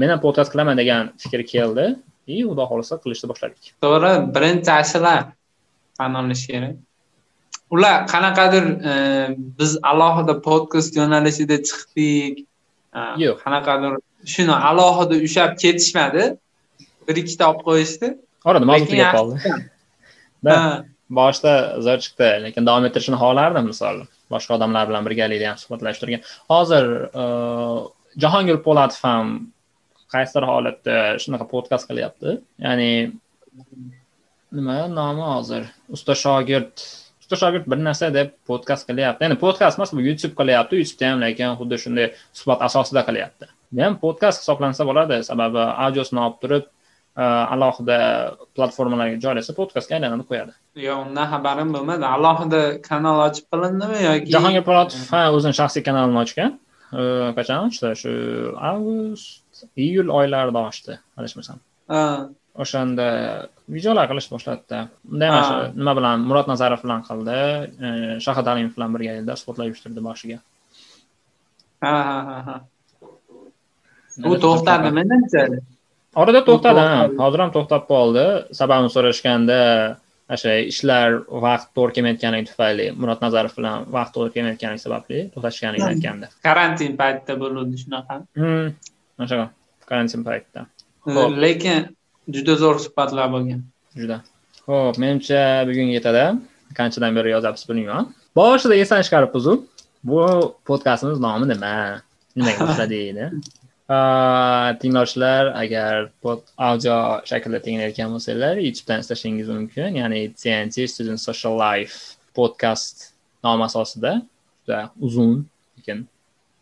[0.00, 1.86] men ham podkast qilaman degan fikr keldi.
[2.30, 3.62] И xudo xohlasa qilishni boshladik.
[3.84, 5.20] To'g'ri birinchi ashular
[5.98, 6.74] tan olish kerak
[7.74, 8.92] ular qanaqadir e,
[9.58, 12.44] biz alohida podkast yo'nalishida chiqdik.
[12.94, 13.36] E, yo'q.
[13.44, 13.98] qanaqadir
[14.34, 16.24] shuni alohida ushlab ketishmadi.
[17.08, 18.14] Bir ikkita olib qo'yishdi.
[18.44, 19.36] Orada mavzu tugab qoldi.
[21.20, 21.54] boshida
[21.86, 24.04] zo'r chiqdi lekin davom ettirishni xohlardim misol
[24.34, 26.22] boshqa odamlar bilan birgalikda ham suhbatlashtirgan.
[26.52, 26.86] Hozir
[27.22, 27.24] e,
[28.24, 29.32] jahongir po'latov ham
[30.14, 32.36] qaysidir holatda shunaqa podkast qilyapti.
[32.66, 32.90] Ya'ni
[34.58, 35.68] nima nomi hozir?
[35.96, 36.86] Usta shogird
[37.30, 39.24] usta shogird bir narsa deb podkast qilyapti.
[39.24, 42.06] Ya'ni podkast emas bu youtube qilyapti youtubeda ham lekin xuddi shunday
[42.38, 43.46] suhbat asosida qilyapti.
[43.72, 45.20] Bu ham podkast hisoblansa bo'ladi.
[45.30, 47.24] Sababi audiosini olib turib e,
[47.54, 47.98] alohida
[48.56, 50.56] platformalarga joylasa podkastga aylanib qo'yadi.
[50.86, 52.08] Yo'q undan xabarim bo'lmadi.
[52.16, 56.58] Alohida kanal ochib qilindimi yoki jahongir po'latov ha o'zini shaxsiy kanalini ochgan.
[56.98, 57.02] E,
[57.38, 57.94] qachon ochdi?
[58.02, 58.12] Shu
[58.72, 61.62] avgust iyul oylarida ochdi adashmasam
[62.62, 63.06] o'shanda
[63.74, 64.78] videolar qilishni boshladida.
[65.12, 67.38] Unda ham shu nima bilan murod nazarov bilan qildi
[68.26, 70.38] shahid alimov bilan birgalikda suhbatlar uyushtirdi boshiga.
[71.84, 72.56] Ha ha ha ha.
[74.30, 75.42] U to'xtadimi menimcha
[76.20, 76.84] orada to'xtadi
[77.22, 78.24] hozir ham to'xtab qoldi.
[78.60, 79.60] Sababini so'rashganda
[80.34, 81.08] o'sha ishlar
[81.46, 86.26] vaqt to'g'ri kelmayotganligi tufayli murod nazarov bilan vaqt to'g'ri kelmayotganligi sababli to'xtatishganligini aytgandi.
[86.48, 88.14] Karantin paytida bo'luvdi shunaqa.
[89.22, 89.40] O'sha
[89.90, 90.60] karantin paytida.
[91.44, 91.78] Lekin
[92.36, 93.60] juda zo'r suhbatlar bo'lgan.
[94.00, 94.22] Juda.
[94.68, 96.24] Ho'p menimcha bugun yetadi.
[96.78, 99.30] Qanchadan beri yozyapmiz bilmayman boshida esdan chiqarib
[100.10, 100.20] bu
[100.68, 102.02] podkastimiz nomi nima?
[102.36, 103.32] Nimaga boshladik
[104.80, 106.10] tinglovchilar agar
[106.68, 106.96] audio
[107.30, 109.88] shaklda tinglayotgan bo'lsanglar youtubedan izlashingiz mumkin.
[110.00, 111.96] Ya'ni tnt student social life
[112.38, 112.94] podkast
[113.44, 114.12] nomi asosida.
[114.62, 115.32] Juda uzun
[115.78, 116.06] lekin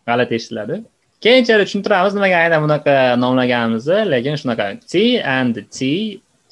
[0.06, 0.76] g'alati eshitiladi
[1.24, 3.98] keyinchalik tushuntiramiz nimaga aynan bunaqa nomlaganimizni.
[4.12, 5.88] Lekin shunaqa t and t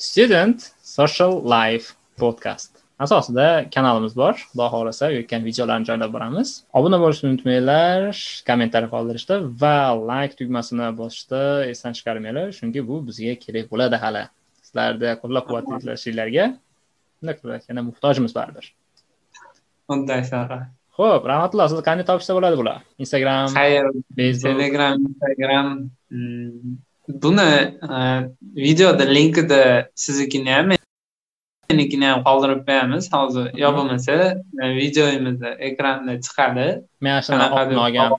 [0.08, 0.58] student
[0.96, 1.86] social life
[2.20, 2.70] podcast
[3.04, 4.34] asosida kanalimiz bor.
[4.50, 6.48] Xudo xohlasa yo'tgan videolarni joylab boramiz.
[6.78, 8.16] Obuna bo'lishni unutmanglar
[8.48, 9.76] kommentariy qoldirishda va
[10.10, 11.42] layk tugmasini bosishda
[11.72, 14.24] esdan chiqarmanglar chunki bu bizga kerak bo'ladi hali.
[14.66, 16.46] Sizlarni qo'llab quvvatlashinglarga
[17.68, 18.66] yana muhtojmiz baribir.
[19.94, 20.58] Unday shunaqa
[20.98, 21.66] ho'p rahmatulloh.
[21.70, 22.78] Sizni qanday topishsa bo'ladi bular?
[23.04, 23.46] Instagram
[24.48, 25.66] telegram instagram.
[26.10, 26.76] Hmm.
[27.08, 27.50] buni
[27.94, 27.98] e,
[28.56, 30.72] videoda linkida siznikini ham
[31.70, 33.10] menikini ham qoldirib qo'yamiz.
[33.14, 34.16] Hozir yo bo'lmasa
[34.62, 36.66] e, videomizni ekranda chiqadi.
[37.00, 38.10] Men shuni oldin olgan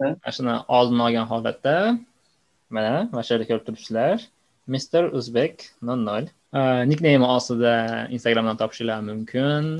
[0.00, 1.76] mana shuni oldin olgan holatda
[2.70, 4.16] mana mana shu yerda ko'rib turibsizlar.
[4.74, 7.74] Mister o'zbek nol nol e, nikneymi ostida
[8.16, 9.70] instagramdan topishinglar mumkin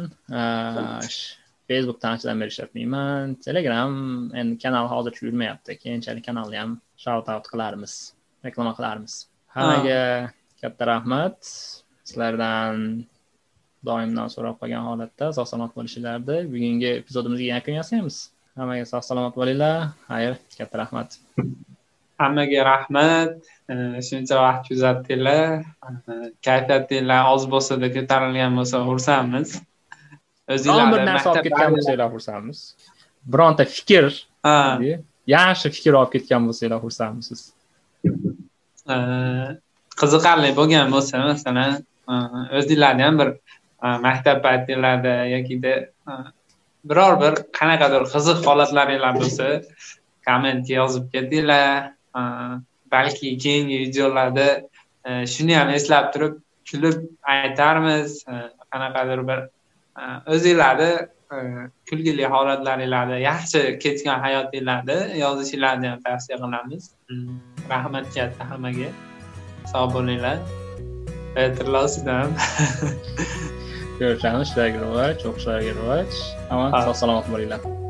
[1.69, 3.93] facebookdan anchadan beri ishlatmayman telegram
[4.41, 6.73] endi kanal hozircha yurmayapti keyinchalik kanalni ham
[7.05, 7.95] shout out qilarmiz
[8.47, 9.15] reklama qilarmiz
[9.57, 10.03] hammaga
[10.61, 11.39] katta rahmat
[12.09, 12.77] sizlardan
[13.89, 18.17] doimdan so'rab qolgan holatda sog' salomat bo'lishinglarni bugungi epizodimizga yakun yasaymiz
[18.59, 19.77] hammaga sog' salomat bo'linglar
[20.09, 21.09] xayr katta rahmat
[22.23, 23.33] hammaga rahmat
[24.09, 25.47] shuncha vaqt kuzatdinglar
[26.47, 29.49] kayfiyatinglar oz bo'lsada ko'tarilgan bo'lsa xursandmiz
[30.49, 32.61] o'zinglar bir narsa olib ketgan bo'lsanglar xursandmiz
[33.32, 34.11] bironta fikr
[35.36, 37.40] yaxshi fikr olib ketgan bo'lsanglar xursandmisiz
[40.01, 41.72] qiziqarli bo'lgan bo'lsa masalan
[42.61, 43.30] o'zinglarni ham bir
[44.07, 45.74] maktab paytinglarda yokida
[46.90, 49.49] biror bir qanaqadir qiziq holatlaringlar bo'lsa
[50.28, 51.90] kommentga yozib ketinglar
[52.95, 54.49] balki keyingi videolarda
[55.34, 56.34] shuni ham eslab turib
[56.70, 56.99] kulib
[57.34, 58.24] aytarmiz
[58.72, 59.40] qanaqadir bir
[60.26, 60.90] o'zinglarni
[61.34, 61.36] e,
[61.90, 66.90] kulgili holatlaringlarda yaxshi kechgan hayotinglarni yozishinglarni ham tavsiya qilamiz.
[67.09, 67.38] Hmm,
[67.70, 68.90] rahmat katta hammaga.
[69.72, 70.38] Sog' bo'linglar.
[71.36, 72.36] Xayrlar sizdan.
[73.99, 76.20] Ko'rishamiz ishlarga rivoj o'qishlarga rivoj
[76.51, 77.84] omon sog' salomat bo'linglar.